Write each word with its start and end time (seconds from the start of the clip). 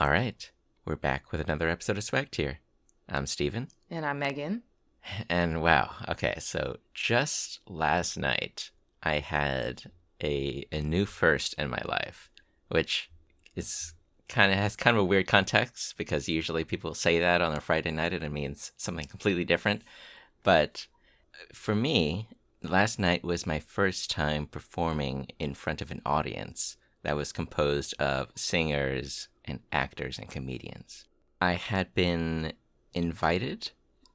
All 0.00 0.08
right, 0.08 0.50
we're 0.86 0.96
back 0.96 1.30
with 1.30 1.42
another 1.42 1.68
episode 1.68 1.98
of 1.98 2.04
Swag 2.04 2.30
Tier. 2.30 2.60
I'm 3.06 3.26
Steven. 3.26 3.68
And 3.90 4.06
I'm 4.06 4.18
Megan. 4.18 4.62
And 5.28 5.60
wow, 5.60 5.90
okay, 6.08 6.36
so 6.38 6.78
just 6.94 7.60
last 7.68 8.16
night 8.16 8.70
I 9.02 9.18
had 9.18 9.90
a 10.22 10.64
a 10.72 10.80
new 10.80 11.04
first 11.04 11.52
in 11.58 11.68
my 11.68 11.82
life, 11.84 12.30
which 12.68 13.10
is 13.54 13.92
kind 14.26 14.50
of 14.50 14.56
has 14.56 14.74
kind 14.74 14.96
of 14.96 15.02
a 15.02 15.06
weird 15.06 15.26
context 15.26 15.98
because 15.98 16.30
usually 16.30 16.64
people 16.64 16.94
say 16.94 17.20
that 17.20 17.42
on 17.42 17.54
a 17.54 17.60
Friday 17.60 17.90
night 17.90 18.14
and 18.14 18.24
it 18.24 18.32
means 18.32 18.72
something 18.78 19.04
completely 19.04 19.44
different. 19.44 19.82
But 20.42 20.86
for 21.52 21.74
me, 21.74 22.26
last 22.62 22.98
night 22.98 23.22
was 23.22 23.46
my 23.46 23.58
first 23.58 24.10
time 24.10 24.46
performing 24.46 25.28
in 25.38 25.52
front 25.52 25.82
of 25.82 25.90
an 25.90 26.00
audience 26.06 26.78
that 27.02 27.16
was 27.16 27.32
composed 27.32 27.92
of 28.00 28.28
singers 28.34 29.28
and 29.50 29.60
actors 29.72 30.18
and 30.18 30.30
comedians. 30.30 31.06
I 31.40 31.54
had 31.54 31.94
been 31.94 32.52
invited 32.94 33.70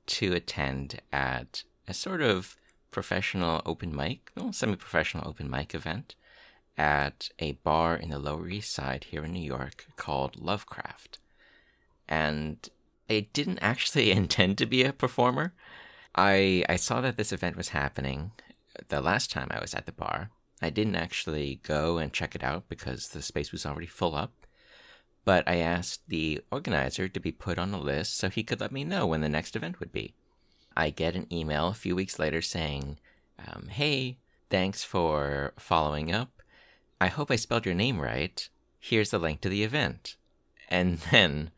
to 0.08 0.34
attend 0.34 1.02
at 1.12 1.64
a 1.88 1.94
sort 1.94 2.22
of 2.22 2.58
professional 2.92 3.62
open 3.66 3.96
mic, 3.96 4.32
well, 4.36 4.54
semi 4.54 4.76
professional 4.76 5.28
open 5.28 5.50
mic 5.50 5.76
event 5.76 6.16
at 6.78 7.30
a 7.40 7.54
bar 7.54 7.96
in 7.96 8.10
the 8.10 8.20
Lower 8.20 8.48
East 8.48 8.74
Side 8.74 9.06
here 9.06 9.24
in 9.24 9.34
New 9.34 9.44
York 9.44 9.88
called 9.96 10.42
Lovecraft. 10.42 11.20
And 12.08 12.70
I 13.10 13.28
didn't 13.34 13.60
actually 13.60 14.12
intend 14.22 14.58
to 14.60 14.66
be 14.66 14.84
a 14.84 14.94
performer. 14.94 15.54
I 16.16 16.64
I 16.70 16.76
saw 16.78 17.02
that 17.02 17.18
this 17.18 17.34
event 17.34 17.58
was 17.58 17.70
happening 17.70 18.32
the 18.88 19.02
last 19.02 19.32
time 19.32 19.48
I 19.52 19.60
was 19.60 19.74
at 19.74 19.86
the 19.86 19.92
bar. 19.92 20.30
I 20.62 20.70
didn't 20.70 20.96
actually 20.96 21.60
go 21.64 21.98
and 21.98 22.14
check 22.14 22.36
it 22.36 22.44
out 22.44 22.70
because 22.70 23.10
the 23.10 23.22
space 23.22 23.52
was 23.52 23.66
already 23.66 23.88
full 23.88 24.16
up. 24.16 24.45
But 25.26 25.48
I 25.48 25.58
asked 25.58 26.08
the 26.08 26.42
organizer 26.52 27.08
to 27.08 27.20
be 27.20 27.32
put 27.32 27.58
on 27.58 27.74
a 27.74 27.80
list 27.80 28.18
so 28.18 28.30
he 28.30 28.44
could 28.44 28.62
let 28.62 28.72
me 28.72 28.84
know 28.84 29.08
when 29.08 29.22
the 29.22 29.30
next 29.30 29.56
event 29.56 29.80
would 29.80 29.92
be. 29.92 30.14
I 30.78 30.92
get 30.92 31.16
an 31.16 31.28
email 31.34 31.68
a 31.68 31.74
few 31.74 31.96
weeks 31.96 32.20
later 32.20 32.42
saying, 32.42 33.00
um, 33.40 33.68
Hey, 33.70 34.20
thanks 34.50 34.84
for 34.84 35.54
following 35.58 36.14
up. 36.14 36.42
I 37.02 37.08
hope 37.08 37.32
I 37.32 37.36
spelled 37.36 37.66
your 37.66 37.76
name 37.76 38.00
right. 38.00 38.48
Here's 38.80 39.10
the 39.10 39.20
link 39.20 39.42
to 39.42 39.50
the 39.50 39.64
event. 39.64 40.16
And 40.70 41.00
then 41.12 41.52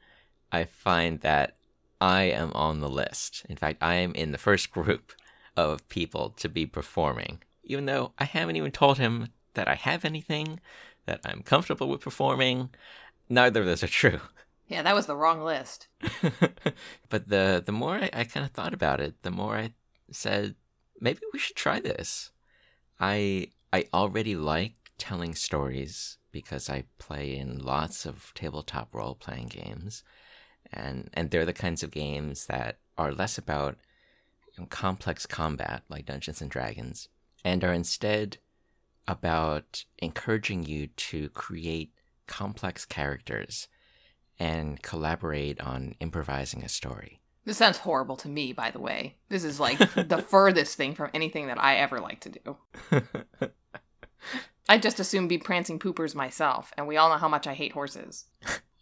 I 0.51 0.63
find 0.63 1.19
that 1.21 1.57
I 1.99 2.23
am 2.23 2.51
on 2.53 2.79
the 2.79 2.89
list. 2.89 3.45
In 3.49 3.57
fact, 3.57 3.81
I 3.81 3.95
am 3.95 4.13
in 4.13 4.31
the 4.31 4.37
first 4.37 4.71
group 4.71 5.11
of 5.55 5.87
people 5.89 6.29
to 6.37 6.47
be 6.47 6.65
performing, 6.65 7.41
even 7.63 7.85
though 7.85 8.13
I 8.17 8.25
haven't 8.25 8.55
even 8.55 8.71
told 8.71 8.97
him 8.97 9.29
that 9.55 9.67
I 9.67 9.75
have 9.75 10.05
anything, 10.05 10.59
that 11.05 11.19
I'm 11.25 11.41
comfortable 11.41 11.89
with 11.89 12.01
performing. 12.01 12.69
Neither 13.29 13.61
of 13.61 13.65
those 13.65 13.83
are 13.83 13.87
true. 13.87 14.19
Yeah, 14.69 14.81
that 14.81 14.95
was 14.95 15.05
the 15.05 15.15
wrong 15.15 15.43
list. 15.43 15.87
but 17.07 17.29
the 17.29 17.63
the 17.65 17.71
more 17.71 17.95
I, 17.95 18.09
I 18.11 18.23
kind 18.25 18.45
of 18.45 18.51
thought 18.51 18.73
about 18.73 18.99
it, 18.99 19.15
the 19.23 19.31
more 19.31 19.55
I 19.55 19.71
said 20.11 20.55
maybe 20.99 21.21
we 21.31 21.39
should 21.39 21.55
try 21.55 21.79
this. 21.79 22.31
I 22.99 23.47
I 23.71 23.85
already 23.93 24.35
like 24.35 24.75
telling 24.97 25.35
stories 25.35 26.17
because 26.33 26.69
I 26.69 26.83
play 26.97 27.37
in 27.37 27.59
lots 27.59 28.05
of 28.05 28.33
tabletop 28.35 28.93
role 28.93 29.15
playing 29.15 29.47
games, 29.47 30.03
and 30.73 31.09
and 31.13 31.31
they're 31.31 31.45
the 31.45 31.53
kinds 31.53 31.81
of 31.81 31.91
games 31.91 32.47
that 32.47 32.79
are 32.97 33.13
less 33.13 33.37
about 33.37 33.77
you 34.57 34.63
know, 34.63 34.67
complex 34.67 35.25
combat 35.25 35.83
like 35.87 36.07
Dungeons 36.07 36.41
and 36.41 36.51
Dragons, 36.51 37.07
and 37.45 37.63
are 37.63 37.73
instead 37.73 38.37
about 39.07 39.85
encouraging 39.99 40.65
you 40.65 40.87
to 40.87 41.29
create 41.29 41.93
complex 42.27 42.85
characters 42.85 43.67
and 44.39 44.81
collaborate 44.83 45.59
on 45.61 45.95
improvising 45.99 46.63
a 46.63 46.69
story. 46.69 47.21
This 47.45 47.57
sounds 47.57 47.77
horrible 47.79 48.17
to 48.17 48.27
me, 48.27 48.51
by 48.53 48.71
the 48.71 48.79
way. 48.79 49.15
This 49.29 49.43
is 49.43 49.59
like 49.59 49.77
the 49.95 50.23
furthest 50.27 50.75
thing 50.75 50.93
from 50.95 51.09
anything 51.13 51.47
that 51.47 51.61
I 51.61 51.77
ever 51.77 51.99
like 51.99 52.19
to 52.21 52.29
do. 52.29 52.57
I'd 54.69 54.81
just 54.81 54.99
assume 54.99 55.27
be 55.29 55.37
prancing 55.37 55.79
poopers 55.79 56.13
myself, 56.13 56.73
and 56.77 56.87
we 56.87 56.97
all 56.97 57.09
know 57.09 57.15
how 57.17 57.29
much 57.29 57.47
I 57.47 57.53
hate 57.53 57.71
horses. 57.71 58.25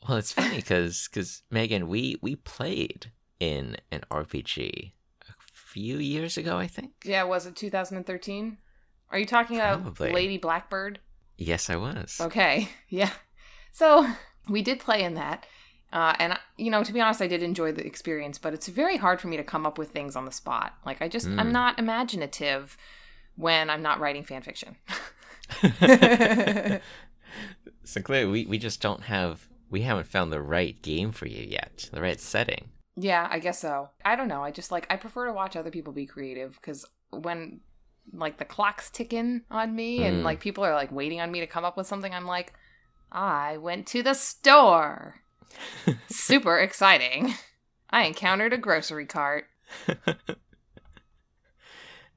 well, 0.08 0.18
it's 0.18 0.32
funny 0.32 0.56
because 0.56 1.08
because 1.08 1.44
Megan, 1.52 1.88
we 1.88 2.18
we 2.22 2.36
played 2.36 3.12
in 3.40 3.78
an 3.92 4.02
RPG 4.10 4.94
a 5.30 5.34
few 5.40 5.98
years 5.98 6.38
ago, 6.38 6.58
I 6.58 6.66
think. 6.68 6.94
Yeah, 7.04 7.24
was 7.24 7.46
it 7.46 7.56
2013? 7.56 8.58
Are 9.12 9.20
you 9.20 9.26
talking 9.28 9.60
Probably. 9.60 10.08
about 10.08 10.16
Lady 10.16 10.38
Blackbird? 10.40 11.00
Yes, 11.38 11.70
I 11.70 11.76
was. 11.76 12.18
Okay, 12.20 12.68
yeah. 12.90 13.12
So 13.76 14.08
we 14.50 14.62
did 14.62 14.80
play 14.80 15.04
in 15.04 15.16
that. 15.16 15.46
Uh, 15.92 16.14
and 16.20 16.40
you 16.58 16.72
know, 16.72 16.84
to 16.84 16.94
be 16.94 17.02
honest, 17.02 17.22
I 17.22 17.28
did 17.28 17.44
enjoy 17.44 17.72
the 17.72 17.86
experience, 17.86 18.38
but 18.38 18.54
it's 18.54 18.68
very 18.68 18.98
hard 18.98 19.20
for 19.22 19.28
me 19.28 19.38
to 19.38 19.44
come 19.44 19.66
up 19.66 19.78
with 19.78 19.92
things 19.92 20.16
on 20.16 20.26
the 20.26 20.32
spot. 20.32 20.74
Like 20.86 21.02
I 21.02 21.08
just, 21.08 21.28
I'm 21.38 21.50
Mm. 21.50 21.52
not 21.52 21.80
imaginative 21.80 22.78
when 23.36 23.70
I'm 23.70 23.82
not 23.82 24.00
writing 24.00 24.24
fan 24.24 24.42
fiction. 24.42 24.78
so 27.84 28.02
clearly, 28.02 28.32
we 28.32 28.46
we 28.46 28.58
just 28.58 28.82
don't 28.82 29.04
have 29.04 29.48
we 29.70 29.82
haven't 29.82 30.08
found 30.08 30.32
the 30.32 30.42
right 30.42 30.82
game 30.82 31.12
for 31.12 31.28
you 31.28 31.44
yet, 31.44 31.90
the 31.94 32.02
right 32.02 32.20
setting. 32.20 32.70
yeah, 32.98 33.28
I 33.30 33.40
guess 33.40 33.60
so. 33.60 33.90
I 34.04 34.16
don't 34.16 34.28
know. 34.28 34.44
I 34.44 34.52
just 34.52 34.72
like 34.72 34.88
I 34.90 34.96
prefer 34.96 35.28
to 35.28 35.34
watch 35.34 35.56
other 35.56 35.72
people 35.72 35.94
be 35.94 36.06
creative 36.06 36.56
because 36.56 36.86
when 37.12 37.60
like 38.14 38.38
the 38.38 38.46
clock's 38.46 38.90
ticking 38.90 39.42
on 39.52 39.76
me 39.76 40.04
and 40.04 40.22
Mm. 40.22 40.24
like 40.24 40.40
people 40.40 40.64
are 40.64 40.74
like 40.76 40.92
waiting 40.92 41.20
on 41.22 41.32
me 41.32 41.40
to 41.42 41.48
come 41.48 41.66
up 41.66 41.78
with 41.78 41.88
something, 41.88 42.14
I'm 42.14 42.26
like, 42.26 42.54
I 43.12 43.58
went 43.58 43.88
to 43.88 44.04
the 44.04 44.14
store. 44.14 45.22
Super 46.10 46.60
exciting. 46.60 47.34
I 47.90 48.04
encountered 48.04 48.54
a 48.54 48.58
grocery 48.58 49.06
cart. 49.06 49.46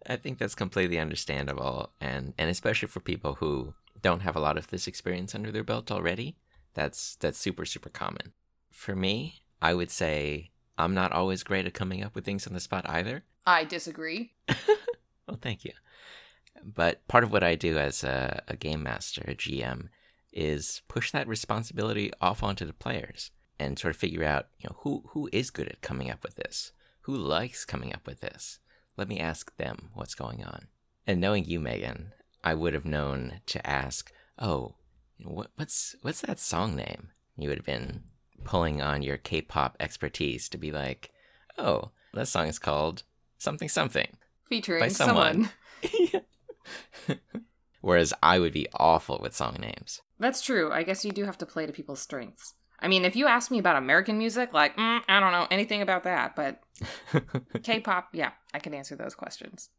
I 0.06 0.16
think 0.16 0.38
that's 0.38 0.54
completely 0.54 0.98
understandable, 0.98 1.90
and 2.00 2.32
and 2.38 2.48
especially 2.48 2.88
for 2.88 3.00
people 3.00 3.34
who 3.34 3.74
don't 4.00 4.22
have 4.22 4.36
a 4.36 4.40
lot 4.40 4.56
of 4.56 4.68
this 4.68 4.86
experience 4.86 5.34
under 5.34 5.52
their 5.52 5.64
belt 5.64 5.90
already, 5.92 6.36
that's 6.74 7.16
that's 7.16 7.38
super 7.38 7.66
super 7.66 7.90
common. 7.90 8.32
For 8.70 8.96
me, 8.96 9.42
I 9.60 9.74
would 9.74 9.90
say 9.90 10.50
I'm 10.78 10.94
not 10.94 11.12
always 11.12 11.42
great 11.42 11.66
at 11.66 11.74
coming 11.74 12.02
up 12.02 12.14
with 12.14 12.24
things 12.24 12.46
on 12.46 12.54
the 12.54 12.60
spot 12.60 12.88
either. 12.88 13.24
I 13.46 13.64
disagree. 13.64 14.32
Well, 15.28 15.38
thank 15.40 15.64
you. 15.64 15.72
But 16.64 17.06
part 17.06 17.22
of 17.22 17.30
what 17.30 17.44
I 17.44 17.54
do 17.54 17.78
as 17.78 18.02
a, 18.02 18.42
a 18.48 18.56
game 18.56 18.82
master, 18.82 19.22
a 19.28 19.34
GM, 19.34 19.88
is 20.38 20.82
push 20.86 21.10
that 21.10 21.26
responsibility 21.26 22.12
off 22.20 22.44
onto 22.44 22.64
the 22.64 22.72
players 22.72 23.32
and 23.58 23.76
sort 23.76 23.92
of 23.92 24.00
figure 24.00 24.22
out, 24.22 24.46
you 24.60 24.68
know, 24.68 24.76
who 24.80 25.02
who 25.08 25.28
is 25.32 25.50
good 25.50 25.68
at 25.68 25.80
coming 25.80 26.10
up 26.10 26.22
with 26.22 26.36
this, 26.36 26.70
who 27.02 27.16
likes 27.16 27.64
coming 27.64 27.92
up 27.92 28.06
with 28.06 28.20
this. 28.20 28.60
Let 28.96 29.08
me 29.08 29.18
ask 29.18 29.56
them 29.56 29.90
what's 29.94 30.14
going 30.14 30.44
on. 30.44 30.68
And 31.08 31.20
knowing 31.20 31.44
you, 31.44 31.58
Megan, 31.58 32.12
I 32.44 32.54
would 32.54 32.72
have 32.72 32.84
known 32.84 33.40
to 33.46 33.66
ask, 33.68 34.12
oh, 34.38 34.76
what, 35.24 35.50
what's 35.56 35.96
what's 36.02 36.20
that 36.20 36.38
song 36.38 36.76
name? 36.76 37.08
You 37.36 37.48
would 37.48 37.58
have 37.58 37.66
been 37.66 38.04
pulling 38.44 38.80
on 38.80 39.02
your 39.02 39.16
K-pop 39.16 39.76
expertise 39.80 40.48
to 40.50 40.58
be 40.58 40.70
like, 40.70 41.10
oh, 41.56 41.90
that 42.14 42.28
song 42.28 42.46
is 42.46 42.60
called 42.60 43.02
something 43.38 43.68
something. 43.68 44.16
Featuring 44.48 44.80
By 44.80 44.88
someone. 44.88 45.50
someone. 45.82 46.24
Whereas 47.80 48.14
I 48.22 48.38
would 48.38 48.52
be 48.52 48.68
awful 48.74 49.18
with 49.20 49.34
song 49.34 49.56
names. 49.60 50.00
That's 50.18 50.42
true. 50.42 50.72
I 50.72 50.82
guess 50.82 51.04
you 51.04 51.12
do 51.12 51.24
have 51.24 51.38
to 51.38 51.46
play 51.46 51.66
to 51.66 51.72
people's 51.72 52.00
strengths. 52.00 52.54
I 52.80 52.88
mean, 52.88 53.04
if 53.04 53.16
you 53.16 53.26
ask 53.26 53.50
me 53.50 53.58
about 53.58 53.76
American 53.76 54.18
music, 54.18 54.52
like, 54.52 54.76
mm, 54.76 55.00
I 55.08 55.20
don't 55.20 55.32
know 55.32 55.48
anything 55.50 55.82
about 55.82 56.04
that, 56.04 56.36
but 56.36 56.62
K 57.62 57.80
pop, 57.80 58.08
yeah, 58.12 58.32
I 58.54 58.60
can 58.60 58.74
answer 58.74 58.94
those 58.94 59.14
questions. 59.14 59.70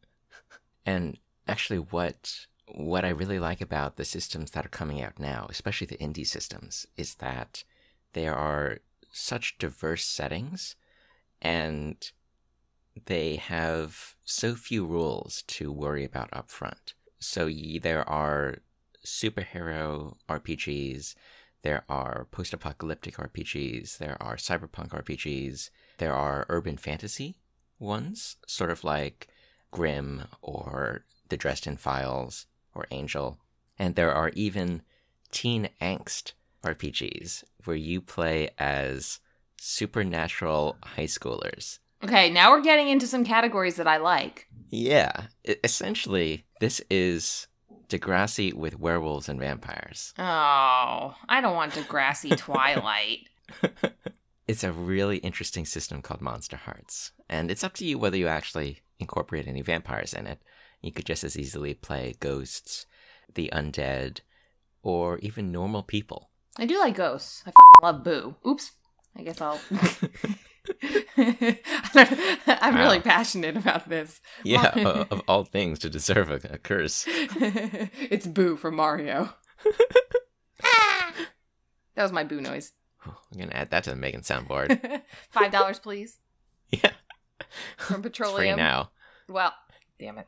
and 0.85 1.17
actually, 1.47 1.79
what 1.79 2.45
what 2.75 3.05
I 3.05 3.09
really 3.09 3.39
like 3.39 3.61
about 3.61 3.95
the 3.95 4.05
systems 4.05 4.51
that 4.51 4.65
are 4.65 4.69
coming 4.69 5.01
out 5.01 5.19
now, 5.19 5.47
especially 5.49 5.87
the 5.87 5.97
indie 5.97 6.27
systems, 6.27 6.85
is 6.97 7.15
that 7.15 7.63
there 8.13 8.35
are 8.35 8.79
such 9.11 9.57
diverse 9.57 10.05
settings, 10.05 10.75
and 11.41 12.11
they 13.05 13.37
have 13.37 14.15
so 14.23 14.55
few 14.55 14.85
rules 14.85 15.43
to 15.47 15.71
worry 15.71 16.05
about 16.05 16.29
up 16.33 16.49
front. 16.49 16.93
So 17.19 17.49
there 17.81 18.07
are 18.07 18.59
superhero 19.05 20.15
RPGs, 20.27 21.15
there 21.61 21.83
are 21.89 22.27
post 22.31 22.53
apocalyptic 22.53 23.15
RPGs, 23.15 23.97
there 23.97 24.17
are 24.21 24.35
cyberpunk 24.35 24.89
RPGs, 24.89 25.69
there 25.97 26.13
are 26.13 26.45
urban 26.49 26.77
fantasy 26.77 27.37
ones, 27.79 28.37
sort 28.47 28.71
of 28.71 28.83
like 28.83 29.27
Grimm 29.71 30.23
or 30.41 31.03
The 31.29 31.37
Dresden 31.37 31.77
Files 31.77 32.45
or 32.73 32.85
Angel. 32.91 33.39
And 33.77 33.95
there 33.95 34.13
are 34.13 34.29
even 34.29 34.81
teen 35.31 35.69
angst 35.81 36.33
RPGs 36.63 37.43
where 37.65 37.75
you 37.75 38.01
play 38.01 38.49
as 38.57 39.19
supernatural 39.57 40.77
high 40.83 41.05
schoolers. 41.05 41.79
Okay, 42.03 42.29
now 42.29 42.51
we're 42.51 42.61
getting 42.61 42.89
into 42.89 43.07
some 43.07 43.25
categories 43.25 43.75
that 43.75 43.87
I 43.87 43.97
like. 43.97 44.47
Yeah, 44.69 45.27
essentially, 45.63 46.45
this 46.61 46.81
is 46.89 47.47
Degrassi 47.89 48.53
with 48.53 48.79
werewolves 48.79 49.27
and 49.29 49.39
vampires. 49.39 50.13
Oh, 50.17 51.15
I 51.27 51.41
don't 51.41 51.55
want 51.55 51.73
Degrassi 51.73 52.37
Twilight. 52.37 53.27
it's 54.47 54.63
a 54.63 54.71
really 54.71 55.17
interesting 55.17 55.65
system 55.65 56.01
called 56.01 56.21
Monsterhearts, 56.21 57.11
and 57.27 57.49
it's 57.49 57.63
up 57.63 57.73
to 57.75 57.85
you 57.85 57.97
whether 57.97 58.17
you 58.17 58.27
actually 58.27 58.81
incorporate 58.99 59.47
any 59.47 59.61
vampires 59.61 60.13
in 60.13 60.27
it. 60.27 60.39
You 60.81 60.91
could 60.91 61.05
just 61.05 61.23
as 61.23 61.37
easily 61.37 61.73
play 61.73 62.15
ghosts, 62.19 62.85
the 63.33 63.49
undead, 63.53 64.19
or 64.83 65.17
even 65.19 65.51
normal 65.51 65.83
people. 65.83 66.29
I 66.57 66.65
do 66.65 66.79
like 66.79 66.95
ghosts. 66.95 67.43
I 67.45 67.51
fucking 67.51 67.65
love 67.83 68.03
Boo. 68.03 68.35
Oops. 68.47 68.71
I 69.15 69.23
guess 69.23 69.41
I'll. 69.41 69.59
I'm 71.17 72.75
Wow. 72.75 72.81
really 72.81 72.99
passionate 72.99 73.57
about 73.57 73.89
this. 73.89 74.21
Yeah, 74.43 74.71
o- 74.75 74.81
uh, 74.85 75.05
of 75.11 75.21
all 75.27 75.43
things 75.43 75.79
to 75.79 75.89
deserve 75.89 76.29
a, 76.31 76.35
a 76.53 76.57
curse. 76.57 77.05
it's 77.07 78.27
Boo 78.27 78.55
from 78.57 78.75
Mario. 78.75 79.29
that 81.95 82.03
was 82.03 82.11
my 82.11 82.23
Boo 82.23 82.41
noise. 82.41 82.73
I'm 83.05 83.13
gonna 83.37 83.53
add 83.53 83.71
that 83.71 83.83
to 83.85 83.89
the 83.91 83.95
Megan 83.95 84.21
soundboard. 84.21 85.01
Five 85.29 85.51
dollars, 85.51 85.79
please, 85.79 86.17
yeah, 86.69 86.91
from 87.77 88.03
it's 88.05 88.17
free 88.17 88.25
Petroleum. 88.25 88.57
now. 88.57 88.91
Well, 89.27 89.53
damn 89.99 90.17
it. 90.19 90.27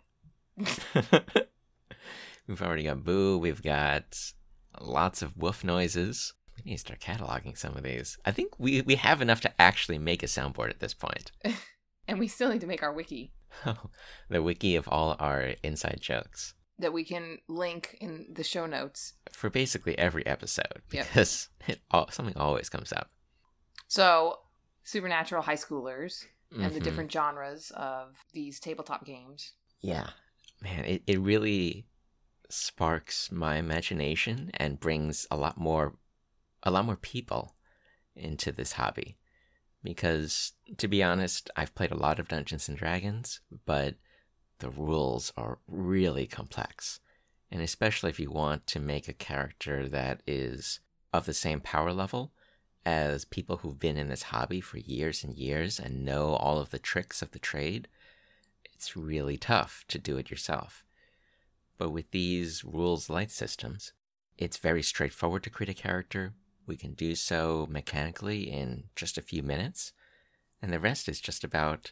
we've 2.47 2.61
already 2.61 2.83
got 2.83 3.03
boo. 3.03 3.37
We've 3.37 3.61
got 3.61 4.17
lots 4.79 5.21
of 5.21 5.35
woof 5.37 5.63
noises. 5.63 6.33
We 6.63 6.71
need 6.71 6.77
to 6.77 6.81
start 6.81 6.99
cataloging 6.99 7.57
some 7.57 7.75
of 7.75 7.83
these. 7.83 8.17
I 8.25 8.31
think 8.31 8.53
we 8.59 8.81
we 8.81 8.95
have 8.95 9.21
enough 9.21 9.41
to 9.41 9.61
actually 9.61 9.97
make 9.97 10.23
a 10.23 10.27
soundboard 10.27 10.69
at 10.69 10.79
this 10.79 10.93
point. 10.93 11.31
And 12.07 12.19
we 12.19 12.27
still 12.27 12.49
need 12.49 12.61
to 12.61 12.67
make 12.67 12.83
our 12.83 12.91
wiki 12.91 13.31
the 14.29 14.41
wiki 14.43 14.75
of 14.75 14.87
all 14.87 15.15
our 15.19 15.53
inside 15.63 15.99
jokes 16.01 16.55
that 16.79 16.91
we 16.91 17.05
can 17.05 17.37
link 17.47 17.95
in 18.01 18.25
the 18.33 18.43
show 18.43 18.65
notes. 18.65 19.13
for 19.31 19.49
basically 19.51 19.97
every 19.97 20.25
episode 20.25 20.81
Yep. 20.91 21.07
because 21.07 21.49
it 21.67 21.79
al- 21.93 22.09
something 22.11 22.35
always 22.35 22.69
comes 22.69 22.91
up. 22.91 23.11
So, 23.87 24.39
supernatural 24.83 25.43
high 25.43 25.55
schoolers 25.55 26.25
and 26.51 26.73
the 26.73 26.79
Mhm. 26.79 26.83
different 26.83 27.11
genres 27.11 27.71
of 27.77 28.15
these 28.33 28.59
tabletop 28.59 29.05
games. 29.05 29.53
Yeah. 29.79 30.09
Man, 30.59 30.83
it, 30.85 31.03
it 31.07 31.19
really 31.21 31.85
sparks 32.49 33.31
my 33.31 33.55
imagination 33.57 34.51
and 34.55 34.79
brings 34.79 35.27
a 35.31 35.37
lot 35.37 35.57
more 35.57 35.95
a 36.63 36.71
lot 36.71 36.85
more 36.85 36.95
people 36.95 37.55
into 38.15 38.51
this 38.51 38.73
hobby. 38.73 39.17
Because 39.83 40.53
to 40.77 40.87
be 40.87 41.01
honest, 41.01 41.49
I've 41.55 41.73
played 41.73 41.91
a 41.91 41.97
lot 41.97 42.19
of 42.19 42.27
Dungeons 42.27 42.69
and 42.69 42.77
Dragons, 42.77 43.41
but 43.65 43.95
the 44.59 44.69
rules 44.69 45.33
are 45.35 45.59
really 45.67 46.27
complex. 46.27 46.99
And 47.49 47.61
especially 47.61 48.09
if 48.09 48.19
you 48.19 48.31
want 48.31 48.67
to 48.67 48.79
make 48.79 49.07
a 49.07 49.13
character 49.13 49.89
that 49.89 50.21
is 50.27 50.79
of 51.11 51.25
the 51.25 51.33
same 51.33 51.59
power 51.59 51.91
level 51.91 52.31
as 52.85 53.25
people 53.25 53.57
who've 53.57 53.79
been 53.79 53.97
in 53.97 54.07
this 54.07 54.23
hobby 54.23 54.61
for 54.61 54.77
years 54.77 55.23
and 55.23 55.35
years 55.35 55.79
and 55.79 56.05
know 56.05 56.29
all 56.35 56.59
of 56.59 56.69
the 56.69 56.79
tricks 56.79 57.21
of 57.21 57.31
the 57.31 57.39
trade, 57.39 57.87
it's 58.65 58.95
really 58.95 59.37
tough 59.37 59.83
to 59.87 59.99
do 59.99 60.17
it 60.17 60.31
yourself. 60.31 60.83
But 61.77 61.89
with 61.89 62.11
these 62.11 62.63
rules 62.63 63.09
light 63.09 63.31
systems, 63.31 63.93
it's 64.37 64.57
very 64.57 64.81
straightforward 64.81 65.43
to 65.43 65.49
create 65.49 65.69
a 65.69 65.79
character. 65.79 66.33
We 66.67 66.77
can 66.77 66.93
do 66.93 67.15
so 67.15 67.67
mechanically 67.69 68.49
in 68.49 68.85
just 68.95 69.17
a 69.17 69.21
few 69.21 69.43
minutes, 69.43 69.93
and 70.61 70.71
the 70.71 70.79
rest 70.79 71.09
is 71.09 71.19
just 71.19 71.43
about 71.43 71.91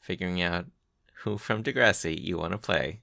figuring 0.00 0.40
out 0.42 0.66
who 1.24 1.38
from 1.38 1.62
Degrassi 1.62 2.20
you 2.20 2.38
want 2.38 2.52
to 2.52 2.58
play. 2.58 3.00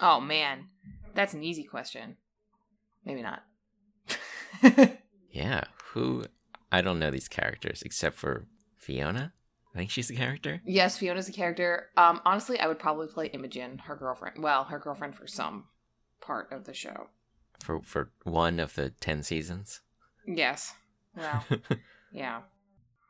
Oh 0.00 0.20
man, 0.20 0.68
that's 1.14 1.34
an 1.34 1.42
easy 1.42 1.64
question. 1.64 2.16
Maybe 3.04 3.22
not. 3.22 3.42
Yeah, 5.30 5.64
who? 5.92 6.24
I 6.72 6.80
don't 6.80 6.98
know 6.98 7.10
these 7.10 7.28
characters 7.28 7.82
except 7.82 8.16
for 8.16 8.46
Fiona. 8.78 9.32
I 9.74 9.78
think 9.78 9.90
she's 9.90 10.08
the 10.08 10.16
character. 10.16 10.60
yes, 10.64 10.96
Fiona's 10.98 11.28
a 11.28 11.32
character. 11.32 11.90
Um, 11.96 12.20
honestly, 12.24 12.58
I 12.58 12.66
would 12.66 12.78
probably 12.78 13.06
play 13.06 13.26
Imogen, 13.26 13.78
her 13.84 13.94
girlfriend. 13.94 14.42
Well, 14.42 14.64
her 14.64 14.78
girlfriend 14.78 15.14
for 15.14 15.26
some 15.26 15.64
part 16.20 16.50
of 16.50 16.64
the 16.64 16.74
show. 16.74 17.08
For 17.62 17.80
for 17.82 18.10
one 18.24 18.58
of 18.58 18.74
the 18.74 18.90
ten 18.90 19.22
seasons. 19.22 19.80
Yes. 20.28 20.74
Well, 21.16 21.44
yeah. 22.12 22.42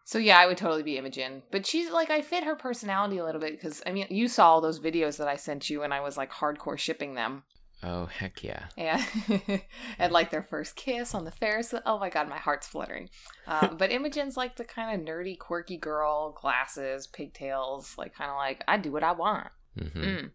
So 0.04 0.18
yeah, 0.18 0.38
I 0.38 0.46
would 0.46 0.56
totally 0.56 0.82
be 0.82 0.96
Imogen. 0.96 1.42
But 1.50 1.66
she's 1.66 1.90
like, 1.90 2.08
I 2.10 2.22
fit 2.22 2.44
her 2.44 2.56
personality 2.56 3.18
a 3.18 3.24
little 3.24 3.40
bit 3.40 3.52
because 3.52 3.82
I 3.84 3.92
mean, 3.92 4.06
you 4.08 4.28
saw 4.28 4.48
all 4.50 4.60
those 4.60 4.80
videos 4.80 5.18
that 5.18 5.28
I 5.28 5.36
sent 5.36 5.68
you, 5.68 5.82
and 5.82 5.92
I 5.92 6.00
was 6.00 6.16
like 6.16 6.30
hardcore 6.32 6.78
shipping 6.78 7.14
them. 7.14 7.42
oh 7.82 8.06
heck 8.06 8.42
yeah! 8.42 8.66
and 8.78 9.02
and 9.98 10.12
like 10.12 10.30
their 10.30 10.42
first 10.42 10.76
kiss 10.76 11.14
on 11.14 11.24
the 11.24 11.30
Ferris. 11.30 11.74
Oh 11.84 11.98
my 11.98 12.08
god, 12.08 12.28
my 12.28 12.38
heart's 12.38 12.66
fluttering. 12.68 13.10
Uh, 13.46 13.68
but 13.74 13.90
Imogen's 13.92 14.36
like 14.36 14.56
the 14.56 14.64
kind 14.64 14.98
of 14.98 15.06
nerdy, 15.06 15.38
quirky 15.38 15.76
girl, 15.76 16.32
glasses, 16.40 17.06
pigtails, 17.06 17.96
like 17.98 18.14
kind 18.14 18.30
of 18.30 18.36
like 18.36 18.64
I 18.66 18.78
do 18.78 18.92
what 18.92 19.04
I 19.04 19.12
want. 19.12 19.48
hmm 19.78 20.26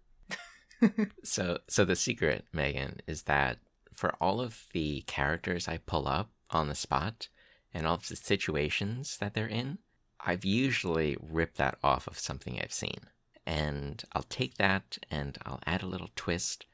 Mm. 0.82 1.10
So, 1.24 1.60
so 1.70 1.86
the 1.86 1.96
secret, 1.96 2.44
Megan, 2.52 3.00
is 3.08 3.24
that 3.24 3.60
for 3.94 4.14
all 4.20 4.42
of 4.42 4.66
the 4.74 5.02
characters 5.08 5.68
I 5.70 5.78
pull 5.78 6.10
up 6.10 6.30
on 6.56 6.68
the 6.68 6.76
spot 6.76 7.28
and 7.74 7.88
all 7.88 7.96
of 7.96 8.08
the 8.08 8.16
situations 8.16 9.18
that 9.18 9.34
they're 9.34 9.48
in, 9.48 9.80
I've 10.20 10.46
usually 10.46 11.18
ripped 11.20 11.58
that 11.58 11.78
off 11.84 12.08
of 12.08 12.20
something 12.20 12.60
I've 12.60 12.74
seen. 12.74 13.08
And 13.46 14.04
I'll 14.14 14.24
take 14.24 14.58
that 14.58 14.98
and 15.12 15.38
I'll 15.46 15.60
add 15.66 15.84
a 15.84 15.88
little 15.88 16.10
twist 16.16 16.66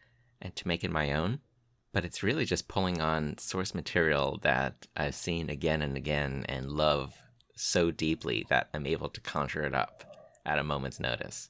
and 0.42 0.56
to 0.56 0.68
make 0.68 0.84
it 0.84 0.92
my 0.92 1.14
own. 1.14 1.40
But 1.92 2.06
it's 2.06 2.22
really 2.22 2.46
just 2.46 2.68
pulling 2.68 3.02
on 3.02 3.38
source 3.40 3.74
material 3.74 4.40
that 4.44 4.88
I've 4.96 5.16
seen 5.16 5.50
again 5.50 5.82
and 5.82 5.98
again 5.98 6.46
and 6.48 6.72
love 6.72 7.16
so 7.56 7.90
deeply 7.90 8.46
that 8.50 8.70
I'm 8.74 8.86
able 8.86 9.10
to 9.10 9.22
conjure 9.22 9.64
it 9.64 9.74
up 9.74 10.04
at 10.46 10.60
a 10.60 10.64
moment's 10.64 11.00
notice 11.00 11.50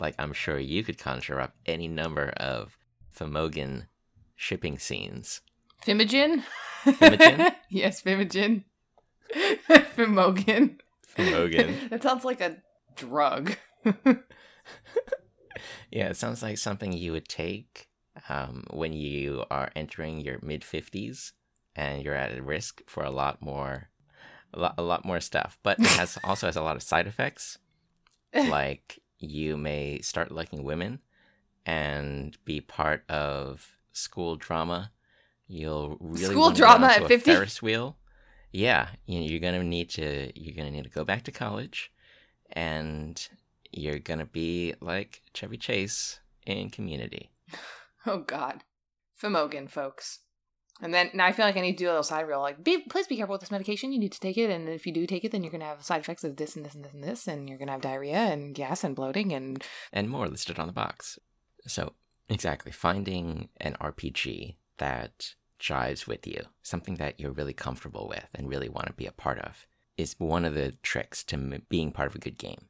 like 0.00 0.14
I'm 0.18 0.32
sure 0.32 0.58
you 0.58 0.82
could 0.82 0.98
conjure 0.98 1.40
up 1.40 1.54
any 1.66 1.86
number 1.86 2.30
of 2.36 2.76
Famogan 3.14 3.86
shipping 4.34 4.78
scenes. 4.78 5.42
Fimogen. 5.84 6.42
Fimogen? 6.84 7.54
yes, 7.70 8.02
Fimogen. 8.02 8.64
Fimogen. 9.96 10.78
Famogan. 11.16 11.88
that 11.90 12.02
sounds 12.02 12.24
like 12.24 12.40
a 12.40 12.56
drug. 12.96 13.56
yeah, 15.90 16.08
it 16.08 16.16
sounds 16.16 16.42
like 16.42 16.58
something 16.58 16.92
you 16.92 17.12
would 17.12 17.28
take 17.28 17.88
um, 18.28 18.64
when 18.70 18.92
you 18.92 19.44
are 19.50 19.70
entering 19.74 20.20
your 20.20 20.38
mid 20.42 20.62
50s 20.62 21.32
and 21.76 22.02
you're 22.02 22.14
at 22.14 22.42
risk 22.44 22.82
for 22.86 23.04
a 23.04 23.10
lot 23.10 23.40
more 23.40 23.88
a 24.52 24.58
lot, 24.58 24.74
a 24.78 24.82
lot 24.82 25.04
more 25.04 25.20
stuff, 25.20 25.58
but 25.62 25.78
it 25.78 25.86
has 25.86 26.18
also 26.24 26.46
has 26.46 26.56
a 26.56 26.62
lot 26.62 26.76
of 26.76 26.82
side 26.82 27.06
effects. 27.06 27.58
like 28.34 28.98
you 29.18 29.56
may 29.56 30.00
start 30.00 30.32
liking 30.32 30.64
women 30.64 31.00
and 31.66 32.36
be 32.44 32.60
part 32.60 33.08
of 33.08 33.76
school 33.92 34.36
drama. 34.36 34.90
You'll 35.52 35.96
really 35.98 36.32
School 36.32 36.52
drama 36.52 36.86
at 36.86 37.08
50? 37.08 37.28
Ferris 37.28 37.60
wheel. 37.60 37.96
Yeah, 38.52 38.90
you 39.06 39.18
know, 39.18 39.26
you're 39.26 39.40
gonna 39.40 39.64
need 39.64 39.90
to 39.90 40.30
you're 40.40 40.54
gonna 40.54 40.70
need 40.70 40.84
to 40.84 40.90
go 40.90 41.04
back 41.04 41.24
to 41.24 41.32
college, 41.32 41.90
and 42.52 43.28
you're 43.72 43.98
gonna 43.98 44.26
be 44.26 44.74
like 44.80 45.22
Chevy 45.34 45.56
Chase 45.56 46.20
in 46.46 46.70
Community. 46.70 47.30
Oh 48.06 48.20
God, 48.20 48.64
Fimogen, 49.22 49.68
folks. 49.68 50.20
And 50.80 50.94
then 50.94 51.10
now 51.12 51.26
I 51.26 51.32
feel 51.32 51.44
like 51.44 51.58
I 51.58 51.60
need 51.60 51.76
to 51.76 51.84
do 51.84 51.88
a 51.88 51.90
little 51.90 52.02
side 52.02 52.26
reel. 52.26 52.40
Like, 52.40 52.64
be, 52.64 52.78
please 52.78 53.06
be 53.06 53.18
careful 53.18 53.34
with 53.34 53.42
this 53.42 53.50
medication. 53.50 53.92
You 53.92 53.98
need 53.98 54.12
to 54.12 54.20
take 54.20 54.38
it, 54.38 54.48
and 54.48 54.70
if 54.70 54.86
you 54.86 54.92
do 54.94 55.06
take 55.06 55.22
it, 55.22 55.32
then 55.32 55.42
you're 55.44 55.52
gonna 55.52 55.66
have 55.66 55.84
side 55.84 56.00
effects 56.00 56.24
of 56.24 56.36
this 56.38 56.56
and 56.56 56.64
this 56.64 56.74
and 56.74 56.82
this 56.82 56.94
and 56.94 57.04
this, 57.04 57.28
and 57.28 57.46
you're 57.46 57.58
gonna 57.58 57.72
have 57.72 57.82
diarrhea 57.82 58.16
and 58.16 58.54
gas 58.54 58.84
and 58.84 58.96
bloating 58.96 59.34
and 59.34 59.62
and 59.92 60.08
more 60.08 60.28
listed 60.28 60.58
on 60.58 60.66
the 60.66 60.72
box. 60.72 61.18
So, 61.66 61.92
exactly, 62.30 62.72
finding 62.72 63.50
an 63.58 63.76
RPG 63.82 64.56
that 64.78 65.34
jives 65.60 66.06
with 66.06 66.26
you, 66.26 66.42
something 66.62 66.96
that 66.96 67.20
you're 67.20 67.32
really 67.32 67.52
comfortable 67.52 68.08
with 68.08 68.26
and 68.34 68.48
really 68.48 68.68
want 68.68 68.86
to 68.86 68.92
be 68.92 69.06
a 69.06 69.12
part 69.12 69.38
of, 69.38 69.66
is 69.96 70.14
one 70.18 70.44
of 70.44 70.54
the 70.54 70.72
tricks 70.82 71.22
to 71.24 71.60
being 71.68 71.92
part 71.92 72.08
of 72.08 72.14
a 72.14 72.20
good 72.20 72.38
game. 72.38 72.66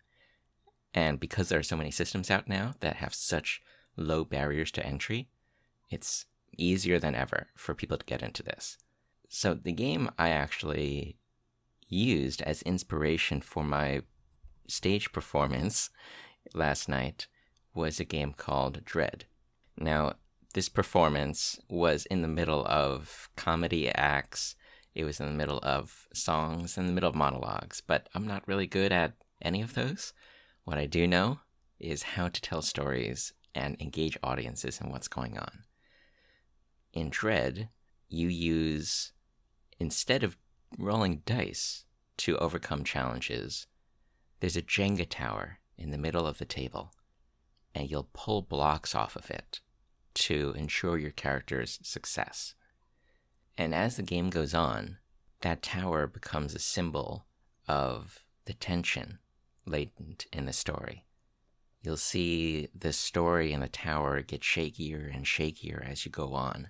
And 0.93 1.21
because 1.21 1.49
there 1.49 1.59
are 1.59 1.65
so 1.65 1.77
many 1.77 1.91
systems 1.91 2.31
out 2.31 2.49
now 2.49 2.75
that 2.81 2.97
have 2.97 3.15
such 3.15 3.63
low 3.97 4.25
barriers 4.25 4.71
to 4.73 4.85
entry, 4.85 5.29
it's 5.89 6.27
easier 6.57 6.99
than 6.99 7.15
ever 7.15 7.49
for 7.55 7.75
people 7.75 7.97
to 7.97 8.05
get 8.05 8.23
into 8.23 8.43
this. 8.43 8.77
So, 9.29 9.55
the 9.55 9.73
game 9.73 10.11
I 10.19 10.31
actually 10.31 11.17
used 11.89 12.43
as 12.43 12.63
inspiration 12.63 13.41
for 13.41 13.63
my 13.63 14.03
stage 14.67 15.13
performance 15.13 15.91
last 16.55 16.89
night 16.89 17.29
was 17.75 18.01
a 18.01 18.05
game 18.05 18.33
called 18.33 18.85
Dread. 18.85 19.27
Now, 19.79 20.15
this 20.53 20.69
performance 20.69 21.59
was 21.69 22.07
in 22.07 22.23
the 22.23 22.29
middle 22.29 22.67
of 22.67 23.29
comedy 23.37 23.89
acts, 23.89 24.57
it 24.95 25.05
was 25.05 25.21
in 25.21 25.27
the 25.27 25.33
middle 25.33 25.61
of 25.63 26.09
songs, 26.13 26.77
in 26.77 26.87
the 26.87 26.93
middle 26.93 27.09
of 27.09 27.15
monologues, 27.15 27.81
but 27.81 28.09
I'm 28.15 28.27
not 28.27 28.47
really 28.49 28.67
good 28.67 28.91
at 28.91 29.15
any 29.41 29.63
of 29.63 29.75
those. 29.75 30.13
What 30.65 30.79
I 30.79 30.87
do 30.87 31.07
know 31.07 31.41
is 31.79 32.03
how 32.03 32.29
to 32.29 32.41
tell 32.41 32.63
stories 32.63 33.33
and 33.55 33.81
engage 33.81 34.19
audiences 34.23 34.81
in 34.81 34.91
what's 34.91 35.09
going 35.09 35.39
on. 35.39 35.65
In 36.93 37.11
Dread, 37.11 37.69
you 38.09 38.29
use, 38.29 39.13
instead 39.79 40.25
of 40.25 40.37
rolling 40.77 41.23
dice 41.25 41.85
to 42.19 42.37
overcome 42.39 42.83
challenges, 42.83 43.69
there's 44.41 44.57
a 44.57 44.63
Jenga 44.63 45.07
tower 45.09 45.61
in 45.79 45.91
the 45.91 45.99
middle 45.99 46.27
of 46.27 46.39
the 46.39 46.45
table, 46.45 46.93
and 47.73 47.89
you'll 47.89 48.09
pull 48.13 48.43
blocks 48.43 48.95
off 48.95 49.15
of 49.15 49.31
it 49.31 49.61
to 50.15 50.55
ensure 50.57 50.99
your 50.99 51.11
character's 51.11 51.79
success. 51.83 52.55
And 53.57 53.75
as 53.75 53.97
the 53.97 54.03
game 54.03 54.31
goes 54.31 54.55
on, 54.55 54.99
that 55.43 55.63
tower 55.63 56.07
becomes 56.07 56.55
a 56.55 56.59
symbol 56.59 57.27
of 57.69 58.25
the 58.45 58.55
tension 58.55 59.19
latent 59.67 60.27
in 60.33 60.47
the 60.47 60.53
story. 60.53 61.05
You'll 61.83 61.97
see 61.97 62.69
the 62.75 62.93
story 62.93 63.53
and 63.53 63.63
the 63.63 63.69
tower 63.69 64.21
get 64.21 64.43
shakier 64.43 65.15
and 65.15 65.25
shakier 65.25 65.89
as 65.89 66.05
you 66.05 66.11
go 66.11 66.35
on. 66.35 66.69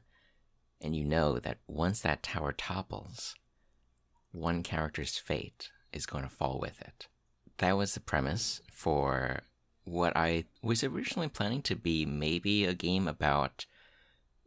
And 0.80 0.94
you 0.94 1.04
know 1.04 1.38
that 1.40 1.58
once 1.66 2.00
that 2.00 2.22
tower 2.22 2.52
topples, 2.52 3.34
one 4.32 4.62
character's 4.62 5.18
fate 5.18 5.70
is 5.92 6.06
going 6.06 6.24
to 6.24 6.30
fall 6.30 6.58
with 6.60 6.80
it. 6.80 7.08
That 7.58 7.76
was 7.76 7.94
the 7.94 8.00
premise 8.00 8.60
for 8.70 9.40
what 9.84 10.16
I 10.16 10.44
was 10.62 10.84
originally 10.84 11.28
planning 11.28 11.62
to 11.62 11.76
be 11.76 12.06
maybe 12.06 12.64
a 12.64 12.74
game 12.74 13.08
about 13.08 13.66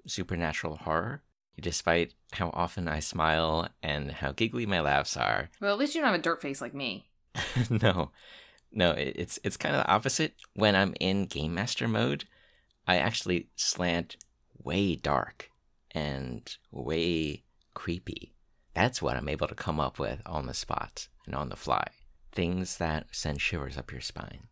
supernatural 0.06 0.78
horror, 0.78 1.22
despite 1.60 2.14
how 2.34 2.50
often 2.54 2.88
I 2.88 3.00
smile 3.00 3.70
and 3.82 4.12
how 4.12 4.32
giggly 4.32 4.66
my 4.66 4.80
laughs 4.80 5.18
are. 5.18 5.50
Well, 5.60 5.74
at 5.74 5.80
least 5.80 5.96
you 5.96 6.02
don't 6.02 6.12
have 6.12 6.20
a 6.20 6.24
dirt 6.24 6.42
face 6.42 6.62
like 6.62 6.74
me. 6.74 7.10
no, 7.70 8.12
no, 8.72 8.92
it's 8.92 9.40
it's 9.44 9.58
kind 9.58 9.76
of 9.76 9.84
the 9.84 9.92
opposite. 9.92 10.34
When 10.54 10.76
I'm 10.76 10.94
in 11.00 11.26
game 11.26 11.54
master 11.54 11.88
mode, 11.88 12.26
I 12.88 12.98
actually 12.98 13.50
slant 13.56 14.18
way 14.62 14.96
dark 14.96 15.50
and 15.92 16.56
way 16.72 17.44
creepy. 17.74 18.34
That's 18.74 19.02
what 19.02 19.18
I'm 19.18 19.30
able 19.30 19.48
to 19.48 19.56
come 19.56 19.80
up 19.80 20.00
with 20.00 20.22
on 20.26 20.48
the 20.48 20.54
spot 20.54 21.08
and 21.26 21.36
on 21.36 21.50
the 21.50 21.56
fly. 21.56 21.88
Things 22.32 22.78
that 22.78 23.08
send 23.12 23.42
shivers 23.42 23.78
up 23.78 23.92
your 23.92 24.02
spine. 24.02 24.48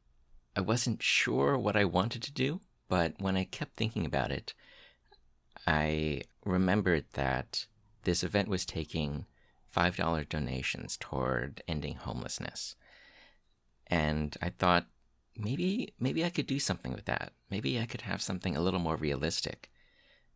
I 0.56 0.62
wasn't 0.62 1.02
sure 1.02 1.58
what 1.58 1.76
I 1.76 1.86
wanted 1.86 2.22
to 2.24 2.32
do, 2.32 2.62
but 2.90 3.14
when 3.20 3.38
I 3.38 3.46
kept 3.46 3.76
thinking 3.76 4.06
about 4.06 4.32
it, 4.32 4.54
I 5.66 6.24
remembered 6.46 7.06
that 7.14 7.68
this 8.04 8.24
event 8.24 8.48
was 8.48 8.66
taking 8.66 9.26
$5 9.76 10.28
donations 10.28 10.98
toward 10.98 11.62
ending 11.68 11.96
homelessness. 11.96 12.76
And 13.88 14.36
I 14.42 14.50
thought 14.50 14.88
maybe 15.38 15.94
maybe 16.00 16.26
I 16.26 16.30
could 16.30 16.48
do 16.48 16.60
something 16.60 16.94
with 16.94 17.06
that. 17.06 17.34
Maybe 17.50 17.80
I 17.80 17.86
could 17.86 18.02
have 18.02 18.22
something 18.22 18.56
a 18.56 18.62
little 18.62 18.80
more 18.80 18.96
realistic. 18.96 19.70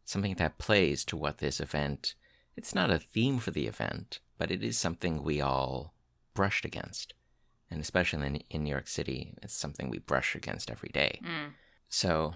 Something 0.06 0.36
that 0.36 0.58
plays 0.58 1.04
to 1.06 1.18
what 1.18 1.40
this 1.40 1.60
event 1.60 2.16
it's 2.56 2.74
not 2.74 2.90
a 2.90 3.00
theme 3.00 3.40
for 3.40 3.52
the 3.52 3.68
event, 3.68 4.20
but 4.38 4.50
it 4.50 4.64
is 4.64 4.78
something 4.78 5.22
we 5.22 5.42
all 5.42 5.94
brushed 6.34 6.64
against. 6.64 7.14
And 7.76 7.82
especially 7.82 8.26
in, 8.26 8.36
in 8.50 8.64
New 8.64 8.70
York 8.70 8.88
City, 8.88 9.34
it's 9.44 9.54
something 9.54 9.90
we 9.90 10.00
brush 10.00 10.34
against 10.34 10.72
every 10.72 10.88
day. 10.94 11.20
Mm. 11.22 11.52
So 11.90 12.36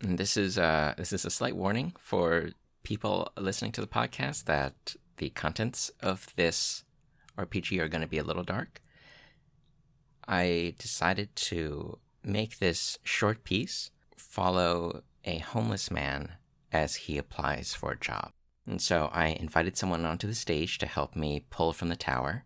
this 0.00 0.36
is 0.36 0.58
uh 0.58 0.92
this 0.98 1.14
is 1.14 1.24
a 1.24 1.30
slight 1.30 1.56
warning 1.56 1.94
for 1.98 2.50
people 2.82 3.32
listening 3.38 3.72
to 3.72 3.80
the 3.80 3.86
podcast 3.86 4.44
that 4.44 4.94
the 5.16 5.30
contents 5.30 5.90
of 6.02 6.26
this 6.36 6.84
RPG 7.38 7.80
are 7.80 7.88
going 7.88 8.02
to 8.02 8.06
be 8.06 8.18
a 8.18 8.24
little 8.24 8.44
dark. 8.44 8.82
I 10.28 10.74
decided 10.78 11.34
to 11.36 11.98
make 12.22 12.58
this 12.58 12.98
short 13.04 13.42
piece 13.42 13.90
follow 14.18 15.02
a 15.24 15.38
homeless 15.38 15.90
man 15.90 16.32
as 16.70 16.96
he 16.96 17.16
applies 17.16 17.72
for 17.72 17.92
a 17.92 17.98
job. 17.98 18.32
And 18.66 18.82
so 18.82 19.08
I 19.14 19.28
invited 19.28 19.78
someone 19.78 20.04
onto 20.04 20.26
the 20.26 20.34
stage 20.34 20.76
to 20.76 20.86
help 20.86 21.16
me 21.16 21.46
pull 21.48 21.72
from 21.72 21.88
the 21.88 21.96
tower 21.96 22.44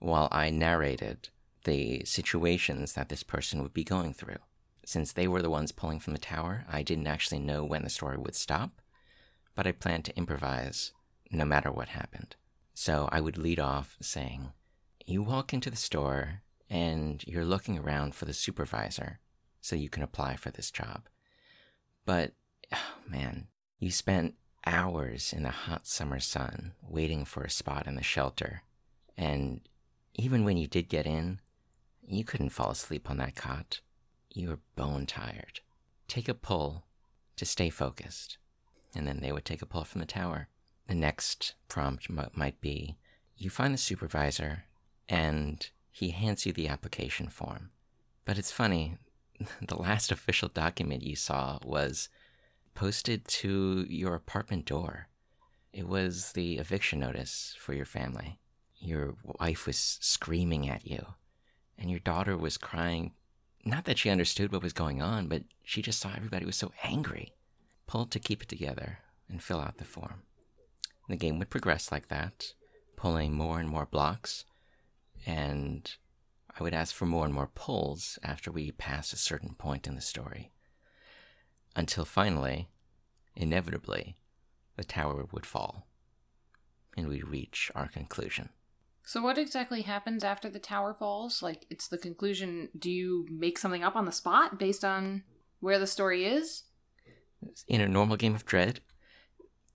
while 0.00 0.28
I 0.32 0.50
narrated 0.50 1.28
the 1.64 2.04
situations 2.04 2.94
that 2.94 3.08
this 3.08 3.22
person 3.22 3.62
would 3.62 3.74
be 3.74 3.84
going 3.84 4.12
through. 4.12 4.38
Since 4.84 5.12
they 5.12 5.28
were 5.28 5.42
the 5.42 5.50
ones 5.50 5.72
pulling 5.72 6.00
from 6.00 6.14
the 6.14 6.18
tower, 6.18 6.64
I 6.68 6.82
didn't 6.82 7.06
actually 7.06 7.38
know 7.38 7.64
when 7.64 7.82
the 7.82 7.90
story 7.90 8.16
would 8.16 8.34
stop, 8.34 8.80
but 9.54 9.66
I 9.66 9.72
planned 9.72 10.06
to 10.06 10.16
improvise 10.16 10.92
no 11.30 11.44
matter 11.44 11.70
what 11.70 11.88
happened. 11.88 12.34
So 12.74 13.08
I 13.12 13.20
would 13.20 13.38
lead 13.38 13.60
off 13.60 13.96
saying, 14.00 14.52
You 15.06 15.22
walk 15.22 15.52
into 15.52 15.70
the 15.70 15.76
store 15.76 16.42
and 16.68 17.22
you're 17.26 17.44
looking 17.44 17.78
around 17.78 18.14
for 18.14 18.24
the 18.24 18.32
supervisor 18.32 19.20
so 19.60 19.76
you 19.76 19.88
can 19.88 20.02
apply 20.02 20.36
for 20.36 20.50
this 20.50 20.70
job. 20.70 21.08
But, 22.06 22.32
oh 22.72 22.94
man, 23.06 23.48
you 23.78 23.90
spent 23.90 24.34
hours 24.66 25.32
in 25.32 25.42
the 25.42 25.50
hot 25.50 25.86
summer 25.86 26.20
sun 26.20 26.72
waiting 26.82 27.24
for 27.24 27.42
a 27.42 27.50
spot 27.50 27.86
in 27.86 27.96
the 27.96 28.02
shelter. 28.02 28.62
And 29.16 29.60
even 30.20 30.44
when 30.44 30.58
you 30.58 30.66
did 30.66 30.90
get 30.90 31.06
in, 31.06 31.40
you 32.06 32.24
couldn't 32.24 32.50
fall 32.50 32.70
asleep 32.70 33.08
on 33.08 33.16
that 33.16 33.34
cot. 33.34 33.80
You 34.34 34.50
were 34.50 34.58
bone 34.76 35.06
tired. 35.06 35.60
Take 36.08 36.28
a 36.28 36.34
pull 36.34 36.84
to 37.36 37.46
stay 37.46 37.70
focused. 37.70 38.36
And 38.94 39.06
then 39.06 39.20
they 39.20 39.32
would 39.32 39.46
take 39.46 39.62
a 39.62 39.66
pull 39.66 39.84
from 39.84 40.00
the 40.00 40.06
tower. 40.06 40.48
The 40.88 40.94
next 40.94 41.54
prompt 41.68 42.08
m- 42.10 42.28
might 42.34 42.60
be 42.60 42.96
you 43.38 43.48
find 43.48 43.72
the 43.72 43.78
supervisor 43.78 44.64
and 45.08 45.70
he 45.90 46.10
hands 46.10 46.44
you 46.44 46.52
the 46.52 46.68
application 46.68 47.28
form. 47.28 47.70
But 48.26 48.36
it's 48.36 48.52
funny, 48.52 48.98
the 49.66 49.76
last 49.76 50.12
official 50.12 50.48
document 50.48 51.02
you 51.02 51.16
saw 51.16 51.58
was 51.64 52.10
posted 52.74 53.26
to 53.26 53.86
your 53.88 54.14
apartment 54.14 54.66
door. 54.66 55.08
It 55.72 55.88
was 55.88 56.32
the 56.32 56.58
eviction 56.58 57.00
notice 57.00 57.56
for 57.58 57.72
your 57.72 57.86
family. 57.86 58.38
Your 58.80 59.14
wife 59.22 59.66
was 59.66 59.98
screaming 60.00 60.68
at 60.68 60.86
you, 60.86 61.14
and 61.78 61.90
your 61.90 62.00
daughter 62.00 62.36
was 62.36 62.58
crying. 62.58 63.12
Not 63.64 63.84
that 63.84 63.98
she 63.98 64.10
understood 64.10 64.52
what 64.52 64.62
was 64.62 64.72
going 64.72 65.02
on, 65.02 65.28
but 65.28 65.42
she 65.62 65.82
just 65.82 66.00
saw 66.00 66.12
everybody 66.16 66.46
was 66.46 66.56
so 66.56 66.72
angry. 66.82 67.34
Pulled 67.86 68.10
to 68.12 68.18
keep 68.18 68.42
it 68.42 68.48
together 68.48 68.98
and 69.28 69.42
fill 69.42 69.60
out 69.60 69.78
the 69.78 69.84
form. 69.84 70.22
The 71.08 71.16
game 71.16 71.38
would 71.38 71.50
progress 71.50 71.92
like 71.92 72.08
that, 72.08 72.54
pulling 72.96 73.34
more 73.34 73.60
and 73.60 73.68
more 73.68 73.86
blocks 73.86 74.44
and 75.26 75.96
I 76.58 76.62
would 76.62 76.74
ask 76.74 76.94
for 76.94 77.06
more 77.06 77.24
and 77.24 77.34
more 77.34 77.50
pulls 77.54 78.18
after 78.22 78.50
we 78.50 78.72
passed 78.72 79.12
a 79.12 79.16
certain 79.16 79.54
point 79.54 79.86
in 79.86 79.94
the 79.94 80.00
story. 80.00 80.50
Until 81.76 82.04
finally, 82.04 82.68
inevitably, 83.36 84.16
the 84.76 84.84
tower 84.84 85.26
would 85.30 85.46
fall, 85.46 85.86
and 86.96 87.08
we'd 87.08 87.28
reach 87.28 87.70
our 87.74 87.88
conclusion. 87.88 88.48
So, 89.10 89.20
what 89.20 89.38
exactly 89.38 89.82
happens 89.82 90.22
after 90.22 90.48
the 90.48 90.60
tower 90.60 90.94
falls? 90.94 91.42
Like, 91.42 91.66
it's 91.68 91.88
the 91.88 91.98
conclusion. 91.98 92.68
Do 92.78 92.88
you 92.88 93.26
make 93.28 93.58
something 93.58 93.82
up 93.82 93.96
on 93.96 94.04
the 94.04 94.12
spot 94.12 94.56
based 94.56 94.84
on 94.84 95.24
where 95.58 95.80
the 95.80 95.88
story 95.88 96.26
is? 96.26 96.62
In 97.66 97.80
a 97.80 97.88
normal 97.88 98.16
game 98.16 98.36
of 98.36 98.46
Dread, 98.46 98.78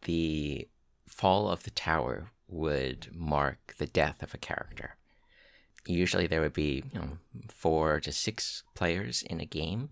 the 0.03 0.69
fall 1.05 1.49
of 1.49 1.63
the 1.63 1.71
tower 1.71 2.31
would 2.47 3.09
mark 3.13 3.75
the 3.77 3.87
death 3.87 4.23
of 4.23 4.33
a 4.33 4.37
character 4.37 4.95
usually 5.85 6.27
there 6.27 6.41
would 6.41 6.53
be 6.53 6.83
you 6.93 6.99
know 6.99 7.17
four 7.49 7.99
to 7.99 8.11
six 8.11 8.63
players 8.73 9.21
in 9.23 9.39
a 9.39 9.45
game 9.45 9.89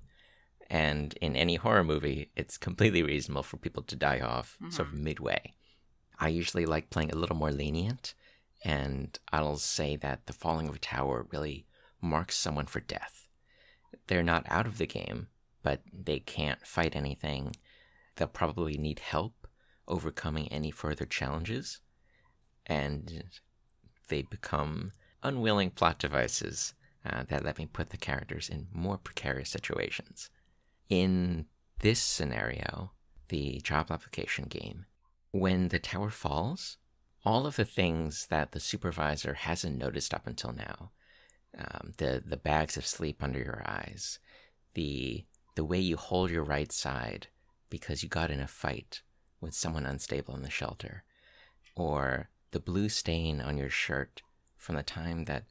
and 0.70 1.14
in 1.22 1.36
any 1.36 1.56
horror 1.56 1.84
movie 1.84 2.32
it's 2.36 2.58
completely 2.58 3.04
reasonable 3.04 3.44
for 3.44 3.58
people 3.58 3.84
to 3.84 3.96
die 3.96 4.20
off 4.20 4.58
mm-hmm. 4.62 4.72
sort 4.72 4.88
of 4.88 4.94
midway 4.94 5.54
i 6.20 6.28
usually 6.28 6.66
like 6.66 6.90
playing 6.90 7.12
a 7.12 7.16
little 7.16 7.36
more 7.36 7.52
lenient 7.52 8.16
and 8.64 9.20
i'll 9.32 9.58
say 9.58 9.96
that 9.96 10.26
the 10.26 10.34
falling 10.34 10.68
of 10.68 10.76
a 10.76 10.80
tower 10.80 11.28
really 11.32 11.66
marks 12.02 12.36
someone 12.36 12.66
for 12.66 12.80
death 12.80 13.28
they're 14.08 14.24
not 14.24 14.46
out 14.50 14.66
of 14.66 14.78
the 14.78 14.88
game 14.88 15.28
but 15.62 15.82
they 15.94 16.20
can't 16.20 16.66
fight 16.66 16.96
anything 16.96 17.54
they'll 18.16 18.28
probably 18.28 18.78
need 18.78 19.00
help 19.00 19.48
overcoming 19.88 20.48
any 20.50 20.72
further 20.72 21.06
challenges 21.06 21.82
and 22.66 23.24
they 24.08 24.22
become 24.22 24.92
unwilling 25.24 25.72
plot 25.72 26.00
devices 26.00 26.74
uh, 27.06 27.24
that 27.30 27.44
let 27.44 27.58
me 27.58 27.66
put 27.66 27.90
the 27.90 27.98
characters 27.98 28.50
in 28.50 28.68
more 28.72 28.98
precarious 28.98 29.50
situations. 29.50 30.30
In 30.90 31.46
this 31.80 32.00
scenario, 32.00 32.92
the 33.30 33.60
job 33.64 33.92
application 33.92 34.46
game, 34.46 34.86
when 35.32 35.70
the 35.70 35.80
tower 35.80 36.10
falls, 36.10 36.78
all 37.26 37.46
of 37.46 37.56
the 37.56 37.66
things 37.66 38.28
that 38.28 38.52
the 38.52 38.60
supervisor 38.60 39.34
hasn't 39.34 39.78
noticed 39.78 40.14
up 40.14 40.28
until 40.28 40.52
now, 40.52 40.92
um, 41.58 41.94
the 41.98 42.22
the 42.26 42.38
bags 42.38 42.78
of 42.78 42.86
sleep 42.86 43.22
under 43.22 43.40
your 43.40 43.64
eyes, 43.66 44.20
the 44.74 45.26
the 45.56 45.64
way 45.64 45.80
you 45.80 45.98
hold 45.98 46.32
your 46.32 46.44
right 46.44 46.72
side 46.72 47.28
because 47.70 48.04
you 48.04 48.10
got 48.10 48.32
in 48.32 48.40
a 48.40 48.48
fight 48.48 49.02
with 49.40 49.54
someone 49.54 49.86
unstable 49.86 50.36
in 50.36 50.42
the 50.42 50.50
shelter, 50.50 51.04
or 51.76 52.30
the 52.52 52.60
blue 52.60 52.90
stain 52.90 53.42
on 53.42 53.58
your 53.58 53.70
shirt 53.70 54.22
from 54.58 54.76
the 54.76 54.84
time 54.84 55.26
that 55.26 55.46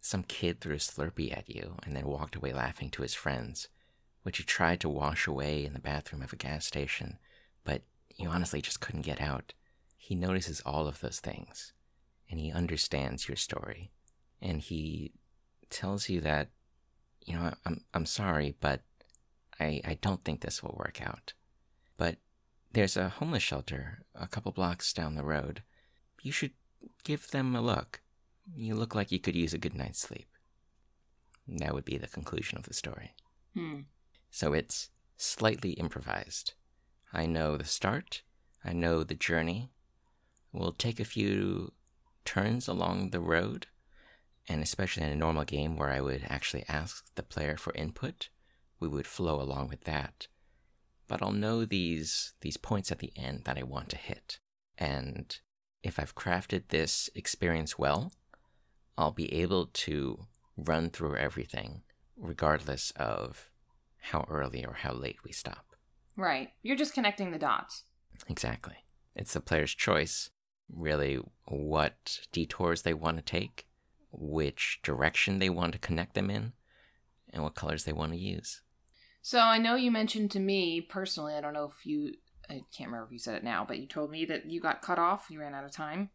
some 0.00 0.22
kid 0.22 0.60
threw 0.60 0.74
a 0.74 0.78
Slurpee 0.78 1.36
at 1.36 1.48
you 1.48 1.76
and 1.84 1.96
then 1.96 2.06
walked 2.06 2.36
away 2.36 2.52
laughing 2.52 2.90
to 2.90 3.02
his 3.02 3.14
friends, 3.14 3.68
which 4.22 4.38
you 4.38 4.44
tried 4.44 4.80
to 4.80 4.88
wash 4.88 5.26
away 5.26 5.64
in 5.64 5.72
the 5.72 5.78
bathroom 5.78 6.22
of 6.22 6.32
a 6.32 6.36
gas 6.36 6.66
station, 6.66 7.18
but 7.64 7.82
you 8.16 8.28
honestly 8.28 8.60
just 8.60 8.80
couldn't 8.80 9.02
get 9.02 9.20
out. 9.20 9.54
He 10.04 10.14
notices 10.14 10.60
all 10.66 10.86
of 10.86 11.00
those 11.00 11.18
things, 11.18 11.72
and 12.28 12.38
he 12.38 12.52
understands 12.52 13.26
your 13.26 13.38
story. 13.38 13.90
And 14.38 14.60
he 14.60 15.14
tells 15.70 16.10
you 16.10 16.20
that, 16.20 16.50
you 17.24 17.32
know, 17.32 17.54
I'm, 17.64 17.84
I'm 17.94 18.04
sorry, 18.04 18.54
but 18.60 18.82
I, 19.58 19.80
I 19.82 19.96
don't 20.02 20.22
think 20.22 20.42
this 20.42 20.62
will 20.62 20.76
work 20.78 21.00
out. 21.00 21.32
But 21.96 22.18
there's 22.70 22.98
a 22.98 23.08
homeless 23.08 23.42
shelter 23.42 24.04
a 24.14 24.26
couple 24.26 24.52
blocks 24.52 24.92
down 24.92 25.14
the 25.14 25.24
road. 25.24 25.62
You 26.20 26.32
should 26.32 26.52
give 27.02 27.30
them 27.30 27.56
a 27.56 27.62
look. 27.62 28.02
You 28.54 28.74
look 28.74 28.94
like 28.94 29.10
you 29.10 29.18
could 29.18 29.34
use 29.34 29.54
a 29.54 29.58
good 29.58 29.74
night's 29.74 30.00
sleep. 30.00 30.28
That 31.48 31.72
would 31.72 31.86
be 31.86 31.96
the 31.96 32.08
conclusion 32.08 32.58
of 32.58 32.64
the 32.64 32.74
story. 32.74 33.14
Hmm. 33.54 33.80
So 34.30 34.52
it's 34.52 34.90
slightly 35.16 35.70
improvised. 35.70 36.52
I 37.10 37.24
know 37.24 37.56
the 37.56 37.64
start, 37.64 38.20
I 38.62 38.74
know 38.74 39.02
the 39.02 39.14
journey. 39.14 39.70
We'll 40.54 40.72
take 40.72 41.00
a 41.00 41.04
few 41.04 41.72
turns 42.24 42.68
along 42.68 43.10
the 43.10 43.18
road, 43.18 43.66
and 44.48 44.62
especially 44.62 45.02
in 45.02 45.10
a 45.10 45.16
normal 45.16 45.44
game 45.44 45.76
where 45.76 45.90
I 45.90 46.00
would 46.00 46.24
actually 46.28 46.64
ask 46.68 47.04
the 47.16 47.24
player 47.24 47.56
for 47.56 47.74
input, 47.74 48.28
we 48.78 48.86
would 48.86 49.08
flow 49.08 49.40
along 49.40 49.68
with 49.68 49.82
that. 49.82 50.28
But 51.08 51.22
I'll 51.22 51.32
know 51.32 51.64
these 51.64 52.34
these 52.40 52.56
points 52.56 52.92
at 52.92 53.00
the 53.00 53.12
end 53.16 53.42
that 53.46 53.58
I 53.58 53.64
want 53.64 53.88
to 53.90 53.96
hit. 53.96 54.38
And 54.78 55.36
if 55.82 55.98
I've 55.98 56.14
crafted 56.14 56.68
this 56.68 57.10
experience 57.16 57.76
well, 57.76 58.12
I'll 58.96 59.10
be 59.10 59.32
able 59.34 59.66
to 59.66 60.20
run 60.56 60.88
through 60.88 61.16
everything 61.16 61.82
regardless 62.16 62.92
of 62.92 63.50
how 63.98 64.24
early 64.30 64.64
or 64.64 64.74
how 64.74 64.92
late 64.92 65.18
we 65.24 65.32
stop. 65.32 65.74
Right. 66.16 66.50
You're 66.62 66.76
just 66.76 66.94
connecting 66.94 67.32
the 67.32 67.38
dots. 67.40 67.82
Exactly. 68.28 68.76
It's 69.16 69.32
the 69.32 69.40
player's 69.40 69.74
choice, 69.74 70.30
really, 70.72 71.18
what 71.46 72.20
detours 72.32 72.82
they 72.82 72.94
want 72.94 73.16
to 73.18 73.22
take, 73.22 73.66
which 74.12 74.80
direction 74.82 75.38
they 75.38 75.50
want 75.50 75.72
to 75.72 75.78
connect 75.78 76.14
them 76.14 76.30
in, 76.30 76.52
and 77.32 77.42
what 77.42 77.54
colors 77.54 77.84
they 77.84 77.92
want 77.92 78.12
to 78.12 78.18
use. 78.18 78.62
So 79.22 79.40
I 79.40 79.58
know 79.58 79.74
you 79.74 79.90
mentioned 79.90 80.30
to 80.32 80.40
me 80.40 80.80
personally, 80.80 81.34
I 81.34 81.40
don't 81.40 81.54
know 81.54 81.70
if 81.76 81.86
you, 81.86 82.14
I 82.48 82.62
can't 82.76 82.90
remember 82.90 83.06
if 83.06 83.12
you 83.12 83.18
said 83.18 83.36
it 83.36 83.44
now, 83.44 83.64
but 83.66 83.78
you 83.78 83.86
told 83.86 84.10
me 84.10 84.24
that 84.26 84.46
you 84.46 84.60
got 84.60 84.82
cut 84.82 84.98
off, 84.98 85.30
you 85.30 85.40
ran 85.40 85.54
out 85.54 85.64
of 85.64 85.72
time. 85.72 86.10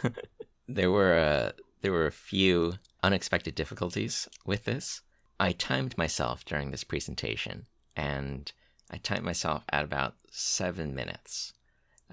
there 0.68 0.90
were 0.90 1.16
a, 1.16 1.54
there 1.80 1.92
were 1.92 2.06
a 2.06 2.12
few 2.12 2.74
unexpected 3.02 3.54
difficulties 3.54 4.28
with 4.44 4.64
this. 4.64 5.00
I 5.40 5.52
timed 5.52 5.98
myself 5.98 6.44
during 6.44 6.70
this 6.70 6.84
presentation, 6.84 7.66
and 7.96 8.52
I 8.90 8.98
timed 8.98 9.24
myself 9.24 9.64
at 9.70 9.84
about 9.84 10.14
seven 10.30 10.94
minutes, 10.94 11.54
uh, 11.54 11.63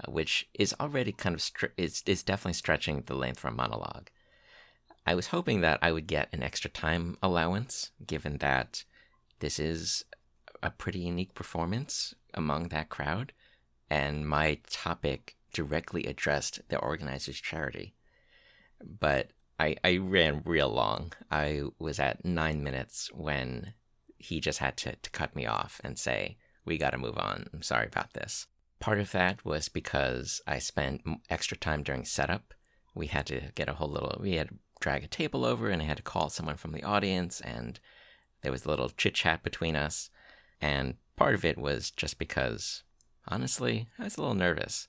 which 0.08 0.48
is 0.54 0.74
already 0.80 1.12
kind 1.12 1.34
of 1.34 1.42
str- 1.42 1.66
is 1.76 2.02
is 2.06 2.22
definitely 2.22 2.54
stretching 2.54 3.02
the 3.06 3.14
length 3.14 3.40
for 3.40 3.48
a 3.48 3.52
monologue. 3.52 4.08
I 5.06 5.14
was 5.14 5.28
hoping 5.28 5.60
that 5.62 5.80
I 5.82 5.92
would 5.92 6.06
get 6.06 6.28
an 6.32 6.42
extra 6.42 6.70
time 6.70 7.18
allowance, 7.22 7.90
given 8.06 8.38
that 8.38 8.84
this 9.40 9.58
is 9.58 10.04
a 10.62 10.70
pretty 10.70 11.00
unique 11.00 11.34
performance 11.34 12.14
among 12.34 12.68
that 12.68 12.88
crowd, 12.88 13.32
and 13.90 14.28
my 14.28 14.58
topic 14.70 15.36
directly 15.52 16.04
addressed 16.04 16.60
the 16.68 16.78
organizer's 16.78 17.40
charity. 17.40 17.94
But 18.82 19.30
I, 19.58 19.76
I 19.84 19.96
ran 19.98 20.42
real 20.44 20.68
long. 20.68 21.12
I 21.30 21.62
was 21.78 21.98
at 21.98 22.24
nine 22.24 22.62
minutes 22.62 23.10
when 23.12 23.74
he 24.18 24.40
just 24.40 24.60
had 24.60 24.76
to, 24.78 24.96
to 24.96 25.10
cut 25.10 25.36
me 25.36 25.46
off 25.46 25.80
and 25.84 25.98
say, 25.98 26.36
We 26.64 26.78
got 26.78 26.90
to 26.90 26.98
move 26.98 27.18
on. 27.18 27.46
I'm 27.52 27.62
sorry 27.62 27.86
about 27.86 28.12
this. 28.12 28.46
Part 28.82 28.98
of 28.98 29.12
that 29.12 29.44
was 29.44 29.68
because 29.68 30.40
I 30.44 30.58
spent 30.58 31.02
extra 31.30 31.56
time 31.56 31.84
during 31.84 32.04
setup. 32.04 32.52
We 32.96 33.06
had 33.06 33.26
to 33.26 33.52
get 33.54 33.68
a 33.68 33.74
whole 33.74 33.88
little, 33.88 34.18
we 34.20 34.32
had 34.32 34.48
to 34.48 34.54
drag 34.80 35.04
a 35.04 35.06
table 35.06 35.44
over 35.44 35.68
and 35.68 35.80
I 35.80 35.84
had 35.84 35.98
to 35.98 36.02
call 36.02 36.30
someone 36.30 36.56
from 36.56 36.72
the 36.72 36.82
audience, 36.82 37.40
and 37.40 37.78
there 38.42 38.50
was 38.50 38.64
a 38.64 38.68
little 38.68 38.88
chit 38.88 39.14
chat 39.14 39.44
between 39.44 39.76
us. 39.76 40.10
And 40.60 40.96
part 41.14 41.36
of 41.36 41.44
it 41.44 41.58
was 41.58 41.92
just 41.92 42.18
because, 42.18 42.82
honestly, 43.28 43.86
I 44.00 44.02
was 44.02 44.16
a 44.16 44.20
little 44.20 44.34
nervous. 44.34 44.88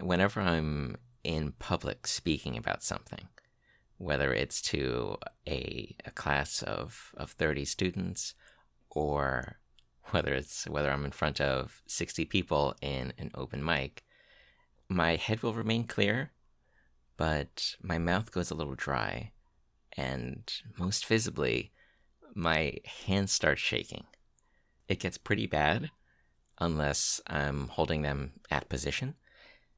Whenever 0.00 0.40
I'm 0.40 0.96
in 1.22 1.52
public 1.58 2.06
speaking 2.06 2.56
about 2.56 2.82
something, 2.82 3.28
whether 3.98 4.32
it's 4.32 4.62
to 4.62 5.18
a, 5.46 5.94
a 6.06 6.12
class 6.12 6.62
of, 6.62 7.12
of 7.14 7.32
30 7.32 7.66
students 7.66 8.34
or 8.88 9.58
whether 10.10 10.34
it's 10.34 10.66
whether 10.68 10.90
I'm 10.90 11.04
in 11.04 11.12
front 11.12 11.40
of 11.40 11.82
60 11.86 12.24
people 12.26 12.74
in 12.80 13.12
an 13.18 13.30
open 13.34 13.64
mic, 13.64 14.04
my 14.88 15.16
head 15.16 15.42
will 15.42 15.54
remain 15.54 15.84
clear, 15.84 16.32
but 17.16 17.76
my 17.82 17.98
mouth 17.98 18.32
goes 18.32 18.50
a 18.50 18.54
little 18.54 18.74
dry, 18.74 19.32
and 19.96 20.50
most 20.78 21.06
visibly, 21.06 21.72
my 22.34 22.74
hands 23.06 23.32
start 23.32 23.58
shaking. 23.58 24.04
It 24.88 25.00
gets 25.00 25.18
pretty 25.18 25.46
bad 25.46 25.90
unless 26.58 27.20
I'm 27.26 27.68
holding 27.68 28.02
them 28.02 28.32
at 28.50 28.68
position, 28.68 29.14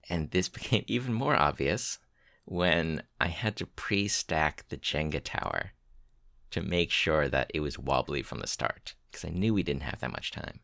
and 0.09 0.31
this 0.31 0.49
became 0.59 0.85
even 0.87 1.13
more 1.13 1.35
obvious 1.35 1.99
when 2.45 3.03
I 3.21 3.29
had 3.29 3.57
to 3.57 3.67
pre 3.67 4.09
stack 4.09 4.69
the 4.69 4.77
Jenga 4.77 5.21
tower 5.23 5.73
to 6.51 6.61
make 6.61 6.91
sure 6.91 7.29
that 7.29 7.51
it 7.55 7.61
was 7.61 7.79
wobbly 7.79 8.23
from 8.23 8.41
the 8.41 8.47
start 8.47 8.95
because 9.11 9.25
I 9.25 9.33
knew 9.33 9.55
we 9.55 9.63
didn't 9.63 9.83
have 9.83 10.01
that 10.01 10.13
much 10.13 10.31
time. 10.31 10.61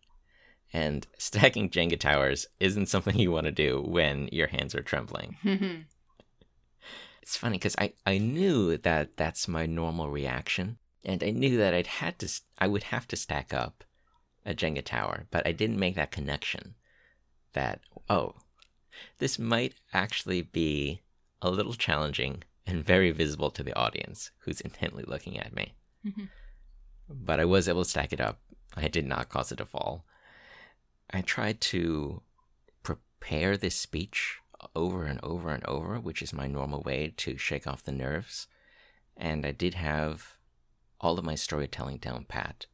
And 0.73 1.07
stacking 1.19 1.71
Jenga 1.71 1.99
towers 1.99 2.47
isn't 2.61 2.87
something 2.87 3.19
you 3.19 3.33
want 3.33 3.47
to 3.47 3.53
do 3.53 3.83
when 3.83 4.29
your 4.33 4.49
hands 4.49 4.75
are 4.75 4.83
trembling. 4.83 5.37
it's 7.23 7.37
funny 7.37 7.59
because 7.59 7.77
I, 7.79 7.93
I 8.05 8.19
knew 8.19 8.77
that 8.79 9.17
that's 9.17 9.49
my 9.49 9.67
normal 9.67 10.11
reaction, 10.11 10.79
and 11.05 11.23
I 11.23 11.31
knew 11.31 11.57
that 11.59 11.75
I'd 11.75 11.87
had 11.87 12.19
to 12.21 12.41
I 12.59 12.69
would 12.69 12.85
have 12.85 13.09
to 13.09 13.17
stack 13.17 13.53
up 13.53 13.85
a 14.45 14.55
Jenga 14.55 14.85
tower, 14.85 15.27
but 15.31 15.47
I 15.47 15.53
didn't 15.53 15.79
make 15.79 15.97
that 15.97 16.13
connection 16.13 16.75
that 17.53 17.81
oh, 18.09 18.35
this 19.19 19.39
might 19.39 19.75
actually 19.93 20.43
be 20.43 21.03
a 21.43 21.51
little 21.51 21.75
challenging 21.75 22.43
and 22.67 22.85
very 22.85 23.11
visible 23.11 23.51
to 23.51 23.63
the 23.63 23.77
audience 23.77 24.31
who's 24.41 24.61
intently 24.61 25.05
looking 25.07 25.39
at 25.39 25.55
me. 25.55 25.75
Mm-hmm. 26.05 26.25
But 27.09 27.39
I 27.39 27.45
was 27.45 27.69
able 27.69 27.85
to 27.85 27.89
stack 27.89 28.13
it 28.13 28.21
up. 28.21 28.41
I 28.77 28.89
did 28.89 29.07
not 29.07 29.29
cause 29.29 29.53
it 29.53 29.57
to 29.57 29.65
fall. 29.65 30.05
I 31.11 31.21
tried 31.21 31.61
to 31.63 32.23
prepare 32.83 33.57
this 33.57 33.77
speech 33.77 34.39
over 34.75 35.05
and 35.05 35.21
over 35.23 35.51
and 35.51 35.65
over, 35.67 36.01
which 36.01 36.21
is 36.21 36.33
my 36.33 36.47
normal 36.47 36.83
way 36.83 37.13
to 37.17 37.39
shake 37.39 37.67
off 37.67 37.85
the 37.85 37.93
nerves. 37.93 38.49
And 39.17 39.47
I 39.47 39.53
did 39.53 39.75
have 39.75 40.37
all 41.01 41.19
of 41.19 41.25
my 41.25 41.37
storytelling 41.37 41.99
down 41.99 42.25
pat, 42.25 42.67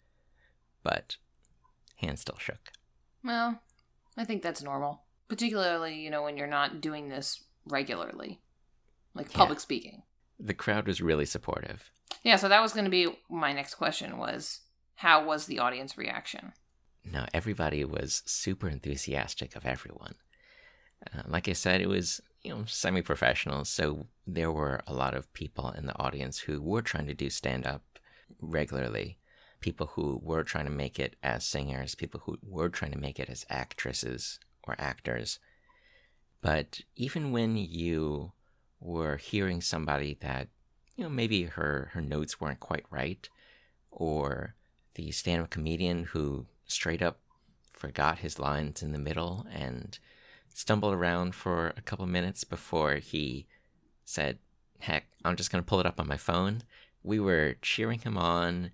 but 0.83 1.17
hands 1.97 2.23
still 2.23 2.39
shook. 2.39 2.73
Well, 3.23 3.61
I 4.17 4.25
think 4.25 4.43
that's 4.43 4.63
normal, 4.63 5.03
particularly, 5.29 6.01
you 6.01 6.11
know, 6.11 6.23
when 6.23 6.37
you're 6.37 6.47
not 6.47 6.81
doing 6.81 7.09
this 7.09 7.45
regularly 7.67 8.41
like 9.15 9.33
public 9.33 9.61
speaking. 9.61 10.03
The 10.39 10.55
crowd 10.55 10.87
was 10.87 11.01
really 11.01 11.27
supportive. 11.27 11.91
Yeah, 12.23 12.37
so 12.37 12.49
that 12.49 12.63
was 12.63 12.73
going 12.73 12.85
to 12.85 12.91
be 12.91 13.09
my 13.29 13.53
next 13.53 13.75
question 13.75 14.19
was 14.19 14.61
how 14.97 15.25
was 15.25 15.47
the 15.47 15.59
audience 15.59 15.99
reaction? 15.99 16.53
No, 17.05 17.27
everybody 17.35 17.85
was 17.85 18.23
super 18.27 18.69
enthusiastic 18.69 19.57
of 19.57 19.67
everyone. 19.67 20.15
Uh, 21.13 21.23
like 21.27 21.49
I 21.49 21.53
said, 21.53 21.81
it 21.81 21.89
was 21.89 22.21
you 22.43 22.55
know 22.55 22.65
semi-professional, 22.67 23.65
so 23.65 24.07
there 24.27 24.53
were 24.53 24.81
a 24.87 24.95
lot 24.95 25.15
of 25.15 25.33
people 25.33 25.71
in 25.71 25.87
the 25.87 25.99
audience 25.99 26.39
who 26.39 26.61
were 26.61 26.83
trying 26.83 27.07
to 27.07 27.15
do 27.15 27.31
stand-up 27.31 27.83
regularly. 28.41 29.19
People 29.61 29.89
who 29.89 30.21
were 30.23 30.43
trying 30.43 30.65
to 30.65 30.71
make 30.71 30.99
it 30.99 31.17
as 31.23 31.45
singers, 31.45 31.95
people 31.95 32.21
who 32.25 32.39
were 32.43 32.69
trying 32.69 32.93
to 32.93 32.99
make 32.99 33.21
it 33.21 33.29
as 33.29 33.47
actresses 33.49 34.41
or 34.65 34.75
actors. 34.79 35.39
But 36.41 36.81
even 36.97 37.31
when 37.31 37.57
you 37.57 38.33
or 38.85 39.17
hearing 39.17 39.61
somebody 39.61 40.17
that 40.21 40.49
you 40.97 41.05
know 41.05 41.11
maybe 41.11 41.45
her 41.45 41.91
her 41.93 42.01
notes 42.01 42.41
weren't 42.41 42.61
quite 42.61 42.85
right 42.91 43.29
or 43.91 44.55
the 44.95 45.11
stand-up 45.11 45.51
comedian 45.51 46.05
who 46.05 46.47
straight 46.67 47.03
up 47.03 47.21
forgot 47.73 48.19
his 48.19 48.39
lines 48.39 48.83
in 48.83 48.93
the 48.93 48.99
middle 48.99 49.47
and 49.53 49.99
stumbled 50.53 50.95
around 50.95 51.35
for 51.35 51.73
a 51.77 51.83
couple 51.83 52.07
minutes 52.07 52.45
before 52.45 52.97
he 52.97 53.47
said 54.05 54.39
heck 54.81 55.07
i'm 55.25 55.37
just 55.37 55.51
going 55.51 55.63
to 55.63 55.69
pull 55.69 55.81
it 55.81 55.87
up 55.87 56.01
on 56.01 56.09
my 56.09 56.17
phone. 56.17 56.63
We 57.05 57.19
were 57.19 57.57
cheering 57.63 57.99
him 58.01 58.17
on. 58.17 58.71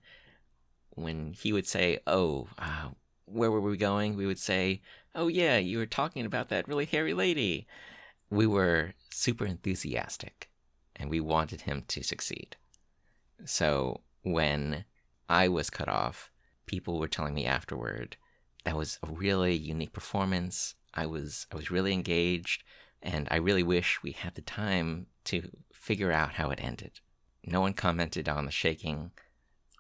When 0.91 1.33
he 1.33 1.53
would 1.53 1.67
say 1.67 2.01
oh 2.07 2.49
uh, 2.59 2.89
where 3.25 3.51
were 3.51 3.61
we 3.61 3.77
going? 3.77 4.17
we 4.17 4.27
would 4.27 4.39
say 4.39 4.81
oh 5.15 5.29
yeah 5.29 5.57
you 5.57 5.79
were 5.79 5.87
talking 5.87 6.27
about 6.27 6.49
that 6.49 6.67
really 6.67 6.87
hairy 6.87 7.15
lady. 7.15 7.67
We 8.31 8.47
were 8.47 8.95
super 9.19 9.45
enthusiastic 9.45 10.49
and 10.95 11.11
we 11.11 11.19
wanted 11.21 11.63
him 11.63 11.83
to 11.89 12.03
succeed. 12.03 12.57
So 13.45 14.03
when 14.23 14.85
I 15.29 15.49
was 15.49 15.71
cut 15.71 15.89
off, 15.89 16.31
people 16.67 16.99
were 16.99 17.09
telling 17.09 17.35
me 17.35 17.45
afterward 17.45 18.17
that 18.65 18.77
was 18.77 18.99
a 19.03 19.11
really 19.11 19.55
unique 19.55 19.93
performance. 19.93 20.75
I 20.95 21.07
was 21.07 21.47
I 21.53 21.57
was 21.57 21.71
really 21.71 21.93
engaged. 21.93 22.63
And 23.01 23.29
I 23.31 23.37
really 23.37 23.63
wish 23.63 24.03
we 24.03 24.11
had 24.13 24.35
the 24.35 24.43
time 24.43 25.07
to 25.25 25.51
figure 25.73 26.11
out 26.11 26.33
how 26.33 26.51
it 26.51 26.59
ended. 26.63 27.01
No 27.45 27.61
one 27.61 27.75
commented 27.75 28.29
on 28.29 28.45
the 28.45 28.51
shaking. 28.51 29.13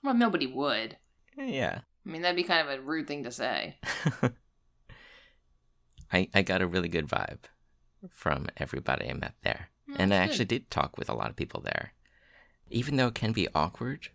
Well, 0.04 0.14
nobody 0.14 0.46
would. 0.46 0.96
Yeah. 1.36 1.80
I 2.06 2.08
mean, 2.08 2.22
that'd 2.22 2.36
be 2.36 2.44
kind 2.44 2.68
of 2.68 2.78
a 2.78 2.80
rude 2.80 3.08
thing 3.08 3.24
to 3.24 3.32
say. 3.32 3.76
I, 6.12 6.28
I 6.32 6.42
got 6.42 6.62
a 6.62 6.66
really 6.66 6.88
good 6.88 7.08
vibe 7.08 7.40
from 8.10 8.46
everybody 8.56 9.08
I 9.08 9.14
met 9.14 9.34
there. 9.42 9.70
Hmm, 9.86 9.96
and 9.98 10.14
I 10.14 10.18
That's 10.18 10.30
actually 10.32 10.44
did 10.46 10.70
talk 10.70 10.98
with 10.98 11.08
a 11.08 11.14
lot 11.14 11.30
of 11.30 11.36
people 11.36 11.60
there. 11.60 11.92
Even 12.70 12.96
though 12.96 13.08
it 13.08 13.14
can 13.14 13.32
be 13.32 13.48
awkward 13.54 14.08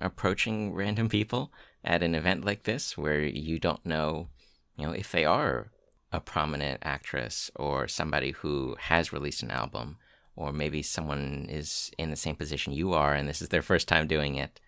approaching 0.00 0.72
random 0.74 1.08
people 1.08 1.52
at 1.84 2.02
an 2.02 2.14
event 2.14 2.44
like 2.44 2.64
this 2.64 2.96
where 2.96 3.20
you 3.20 3.58
don't 3.58 3.84
know, 3.84 4.28
you 4.76 4.86
know, 4.86 4.92
if 4.92 5.10
they 5.12 5.24
are 5.24 5.70
a 6.12 6.20
prominent 6.20 6.80
actress 6.82 7.50
or 7.56 7.86
somebody 7.86 8.30
who 8.30 8.76
has 8.78 9.12
released 9.12 9.42
an 9.42 9.50
album 9.50 9.98
or 10.36 10.52
maybe 10.52 10.82
someone 10.82 11.46
is 11.50 11.90
in 11.98 12.10
the 12.10 12.16
same 12.16 12.36
position 12.36 12.72
you 12.72 12.92
are 12.92 13.12
and 13.14 13.28
this 13.28 13.42
is 13.42 13.48
their 13.48 13.62
first 13.62 13.88
time 13.88 14.06
doing 14.06 14.36
it. 14.36 14.60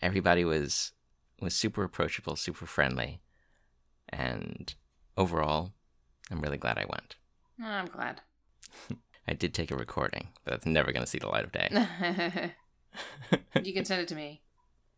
Everybody 0.00 0.44
was 0.44 0.92
was 1.40 1.54
super 1.54 1.82
approachable, 1.82 2.36
super 2.36 2.66
friendly. 2.66 3.20
And 4.08 4.72
overall, 5.16 5.72
I'm 6.30 6.40
really 6.40 6.56
glad 6.56 6.78
I 6.78 6.86
went. 6.88 7.16
Oh, 7.62 7.66
I'm 7.66 7.86
glad. 7.86 8.22
I 9.28 9.34
did 9.34 9.54
take 9.54 9.70
a 9.70 9.76
recording, 9.76 10.28
but 10.44 10.54
it's 10.54 10.66
never 10.66 10.92
going 10.92 11.04
to 11.04 11.10
see 11.10 11.18
the 11.18 11.28
light 11.28 11.44
of 11.44 11.52
day. 11.52 11.68
you 13.62 13.72
can 13.72 13.84
send 13.84 14.02
it 14.02 14.08
to 14.08 14.16
me. 14.16 14.42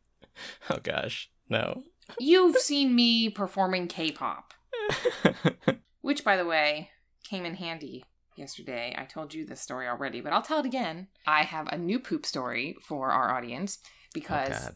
oh 0.70 0.78
gosh, 0.82 1.30
no. 1.48 1.82
You've 2.18 2.56
seen 2.56 2.94
me 2.94 3.28
performing 3.28 3.86
K-pop, 3.88 4.54
which, 6.00 6.24
by 6.24 6.36
the 6.36 6.46
way, 6.46 6.90
came 7.22 7.44
in 7.44 7.54
handy 7.54 8.04
yesterday. 8.36 8.94
I 8.96 9.04
told 9.04 9.34
you 9.34 9.44
this 9.44 9.60
story 9.60 9.86
already, 9.86 10.20
but 10.20 10.32
I'll 10.32 10.42
tell 10.42 10.60
it 10.60 10.66
again. 10.66 11.08
I 11.26 11.42
have 11.42 11.68
a 11.68 11.78
new 11.78 11.98
poop 11.98 12.26
story 12.26 12.76
for 12.82 13.10
our 13.10 13.30
audience 13.30 13.78
oh, 13.82 13.88
because 14.12 14.70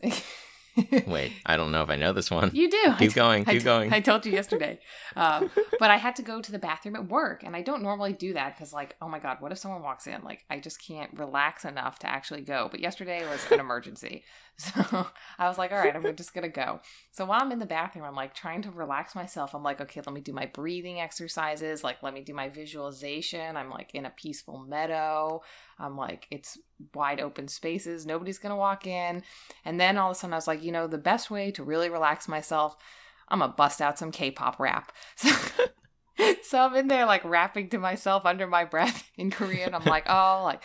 Wait, 1.06 1.32
I 1.46 1.56
don't 1.56 1.72
know 1.72 1.82
if 1.82 1.90
I 1.90 1.96
know 1.96 2.12
this 2.12 2.30
one. 2.30 2.50
you 2.54 2.70
do. 2.70 2.94
Keep 2.98 3.14
going, 3.14 3.44
keep 3.44 3.60
t- 3.60 3.64
going. 3.64 3.92
I 3.92 4.00
told 4.00 4.24
you 4.26 4.32
yesterday. 4.32 4.78
Um, 5.16 5.50
but 5.78 5.90
I 5.90 5.96
had 5.96 6.16
to 6.16 6.22
go 6.22 6.40
to 6.40 6.52
the 6.52 6.58
bathroom 6.58 6.96
at 6.96 7.08
work, 7.08 7.42
and 7.42 7.56
I 7.56 7.62
don't 7.62 7.82
normally 7.82 8.12
do 8.12 8.32
that 8.34 8.56
because, 8.56 8.72
like, 8.72 8.96
oh 9.00 9.08
my 9.08 9.18
god, 9.18 9.38
what 9.40 9.52
if 9.52 9.58
someone 9.58 9.82
walks 9.82 10.06
in? 10.06 10.22
Like, 10.22 10.44
I 10.50 10.60
just 10.60 10.84
can't 10.84 11.12
relax 11.14 11.64
enough 11.64 11.98
to 12.00 12.08
actually 12.08 12.42
go. 12.42 12.68
But 12.70 12.80
yesterday 12.80 13.26
was 13.28 13.44
an 13.50 13.60
emergency, 13.60 14.24
so 14.60 15.06
I 15.38 15.48
was 15.48 15.56
like, 15.56 15.70
all 15.70 15.78
right, 15.78 15.94
I'm 15.94 16.16
just 16.16 16.34
gonna 16.34 16.48
go. 16.48 16.80
So 17.12 17.24
while 17.24 17.40
I'm 17.40 17.52
in 17.52 17.60
the 17.60 17.66
bathroom, 17.66 18.04
I'm 18.04 18.16
like 18.16 18.34
trying 18.34 18.62
to 18.62 18.72
relax 18.72 19.14
myself. 19.14 19.54
I'm 19.54 19.62
like, 19.62 19.80
okay, 19.80 20.00
let 20.04 20.12
me 20.12 20.20
do 20.20 20.32
my 20.32 20.46
breathing 20.46 21.00
exercises. 21.00 21.84
Like, 21.84 22.02
let 22.02 22.12
me 22.12 22.22
do 22.22 22.34
my 22.34 22.48
visualization. 22.48 23.56
I'm 23.56 23.70
like 23.70 23.94
in 23.94 24.04
a 24.04 24.10
peaceful 24.10 24.58
meadow. 24.58 25.42
I'm 25.78 25.96
like, 25.96 26.26
it's 26.32 26.58
wide 26.92 27.20
open 27.20 27.46
spaces. 27.46 28.04
Nobody's 28.04 28.40
gonna 28.40 28.56
walk 28.56 28.84
in. 28.84 29.22
And 29.64 29.78
then 29.78 29.96
all 29.96 30.10
of 30.10 30.16
a 30.16 30.18
sudden, 30.18 30.34
I 30.34 30.38
was 30.38 30.48
like, 30.48 30.64
you 30.64 30.72
know, 30.72 30.88
the 30.88 30.98
best 30.98 31.30
way 31.30 31.52
to 31.52 31.62
really 31.62 31.88
relax 31.88 32.26
myself, 32.26 32.76
I'm 33.28 33.38
gonna 33.38 33.52
bust 33.52 33.80
out 33.80 33.96
some 33.96 34.10
K-pop 34.10 34.58
rap. 34.58 34.92
So, 36.18 36.34
so 36.42 36.58
I'm 36.58 36.74
in 36.74 36.88
there 36.88 37.06
like 37.06 37.24
rapping 37.24 37.68
to 37.68 37.78
myself 37.78 38.26
under 38.26 38.48
my 38.48 38.64
breath 38.64 39.08
in 39.16 39.30
Korean. 39.30 39.72
I'm 39.72 39.84
like, 39.84 40.06
oh, 40.08 40.40
like 40.42 40.64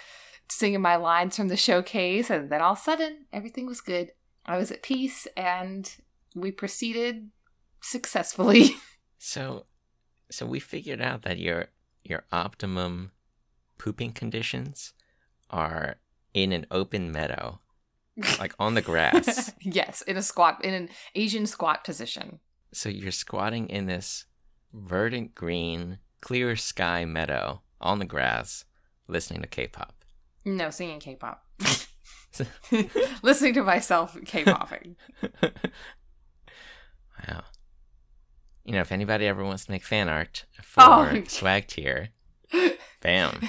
singing 0.50 0.82
my 0.82 0.96
lines 0.96 1.36
from 1.36 1.48
the 1.48 1.58
showcase, 1.58 2.30
and 2.30 2.50
then 2.50 2.62
all 2.62 2.74
of 2.74 2.80
a 2.80 2.82
sudden, 2.82 3.26
everything 3.32 3.66
was 3.66 3.82
good. 3.82 4.12
I 4.46 4.58
was 4.58 4.72
at 4.72 4.84
peace, 4.84 5.28
and 5.38 5.94
we 6.36 6.52
proceeded 6.52 7.30
successfully. 7.82 8.72
So, 9.26 9.68
so 10.30 10.46
we 10.46 10.60
figured 10.60 11.00
out 11.00 11.22
that 11.22 11.40
your 11.40 11.68
your 12.04 12.26
optimum 12.34 13.14
pooping 13.78 14.12
conditions 14.12 14.92
are 15.50 15.96
in 16.34 16.52
an 16.52 16.66
open 16.70 17.10
meadow, 17.10 17.62
like 18.38 18.54
on 18.60 18.74
the 18.74 18.82
grass. 18.82 19.54
yes, 19.62 20.02
in 20.02 20.18
a 20.18 20.22
squat, 20.22 20.64
in 20.66 20.74
an 20.74 20.90
Asian 21.16 21.46
squat 21.46 21.86
position. 21.86 22.40
so 22.74 22.90
you're 22.90 23.12
squatting 23.14 23.70
in 23.70 23.86
this 23.86 24.26
verdant 24.74 25.36
green, 25.36 26.00
clear 26.20 26.58
sky 26.58 27.06
meadow 27.06 27.62
on 27.80 28.00
the 28.00 28.06
grass, 28.06 28.66
listening 29.08 29.42
to 29.42 29.48
K-pop. 29.48 30.03
No, 30.46 30.70
singing 30.70 31.00
K-pop. 31.00 31.44
Listening 33.24 33.54
to 33.54 33.64
myself 33.64 34.18
K-popping. 34.26 34.96
Wow. 37.28 37.44
You 38.66 38.74
know, 38.74 38.82
if 38.82 38.92
anybody 38.92 39.28
ever 39.28 39.46
wants 39.46 39.66
to 39.66 39.72
make 39.72 39.84
fan 39.84 40.10
art 40.10 40.46
for 40.62 40.82
Oh. 40.82 41.24
swag 41.28 41.68
tier, 41.68 42.10
bam. 43.02 43.40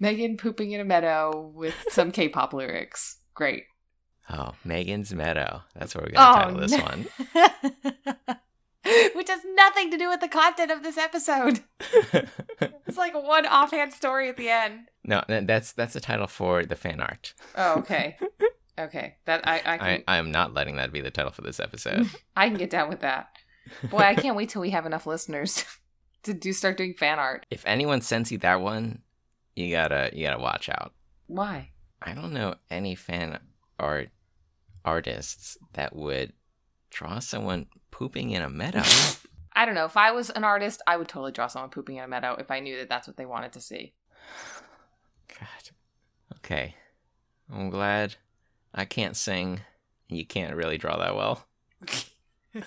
Megan 0.00 0.36
pooping 0.38 0.72
in 0.72 0.80
a 0.80 0.84
meadow 0.84 1.52
with 1.54 1.74
some 1.90 2.10
K-pop 2.10 2.54
lyrics. 2.54 3.18
Great. 3.34 3.64
Oh, 4.30 4.52
Megan's 4.64 5.12
Meadow. 5.12 5.62
That's 5.74 5.94
what 5.94 6.04
we're 6.04 6.12
gonna 6.12 6.30
oh, 6.30 6.42
title 6.42 6.60
this 6.60 6.72
no. 6.72 6.84
one. 6.84 8.38
Which 9.14 9.28
has 9.28 9.40
nothing 9.54 9.90
to 9.90 9.96
do 9.98 10.08
with 10.08 10.20
the 10.20 10.28
content 10.28 10.70
of 10.70 10.82
this 10.82 10.98
episode. 10.98 11.60
It's 12.86 12.98
like 12.98 13.14
one 13.14 13.46
offhand 13.46 13.92
story 13.94 14.28
at 14.28 14.36
the 14.36 14.50
end. 14.50 14.88
no, 15.04 15.22
that's 15.26 15.72
that's 15.72 15.94
the 15.94 16.00
title 16.00 16.26
for 16.26 16.64
the 16.66 16.76
fan 16.76 17.00
art. 17.00 17.32
Oh, 17.56 17.78
okay. 17.78 18.18
Okay. 18.78 19.16
That 19.26 19.46
I 19.46 19.56
I 19.64 19.78
can 19.78 19.86
I, 19.86 20.04
I 20.08 20.16
am 20.16 20.30
not 20.30 20.54
letting 20.54 20.76
that 20.76 20.92
be 20.92 21.00
the 21.02 21.10
title 21.10 21.30
for 21.30 21.42
this 21.42 21.60
episode. 21.60 22.08
I 22.36 22.48
can 22.48 22.56
get 22.56 22.70
down 22.70 22.88
with 22.88 23.00
that. 23.00 23.28
Boy, 23.90 23.98
I 23.98 24.14
can't 24.14 24.34
wait 24.36 24.48
till 24.48 24.62
we 24.62 24.70
have 24.70 24.86
enough 24.86 25.06
listeners 25.06 25.64
to 26.22 26.32
do 26.32 26.52
start 26.54 26.78
doing 26.78 26.94
fan 26.94 27.18
art. 27.18 27.44
if 27.50 27.64
anyone 27.66 28.00
sends 28.00 28.32
you 28.32 28.38
that 28.38 28.60
one, 28.62 29.02
you 29.56 29.70
gotta 29.70 30.10
you 30.14 30.26
gotta 30.26 30.40
watch 30.42 30.68
out. 30.70 30.92
Why? 31.26 31.70
I 32.00 32.14
don't 32.14 32.32
know 32.32 32.54
any 32.70 32.94
fan 32.94 33.38
art 33.78 34.08
artists 34.84 35.56
that 35.74 35.94
would 35.94 36.32
draw 36.92 37.18
someone 37.18 37.66
pooping 37.90 38.30
in 38.30 38.42
a 38.42 38.50
meadow. 38.50 38.82
I 39.54 39.64
don't 39.64 39.74
know. 39.74 39.86
If 39.86 39.96
I 39.96 40.12
was 40.12 40.30
an 40.30 40.44
artist, 40.44 40.80
I 40.86 40.96
would 40.96 41.08
totally 41.08 41.32
draw 41.32 41.46
someone 41.46 41.70
pooping 41.70 41.96
in 41.96 42.04
a 42.04 42.08
meadow 42.08 42.36
if 42.38 42.50
I 42.50 42.60
knew 42.60 42.78
that 42.78 42.88
that's 42.88 43.06
what 43.06 43.16
they 43.16 43.26
wanted 43.26 43.52
to 43.52 43.60
see. 43.60 43.92
God. 45.28 45.70
Okay. 46.36 46.74
I'm 47.52 47.70
glad 47.70 48.16
I 48.74 48.84
can't 48.84 49.16
sing. 49.16 49.60
You 50.08 50.24
can't 50.24 50.56
really 50.56 50.78
draw 50.78 50.96
that 50.98 51.16
well. 51.16 51.46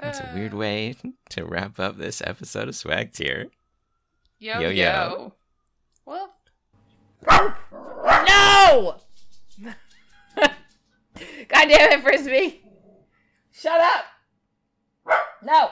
That's 0.00 0.20
a 0.20 0.30
weird 0.34 0.54
way 0.54 0.96
to 1.30 1.44
wrap 1.44 1.78
up 1.78 1.98
this 1.98 2.22
episode 2.24 2.68
of 2.68 2.74
Swag 2.74 3.12
Tier. 3.12 3.50
Yo 4.38 4.60
Yo, 4.60 4.70
yo. 4.70 4.70
yo. 4.70 5.34
Well. 6.06 6.34
No! 7.28 8.99
God 11.52 11.68
damn 11.68 11.92
it, 11.92 12.02
Frisbee. 12.02 12.62
Shut 13.52 13.80
up. 13.80 14.04
No. 15.42 15.70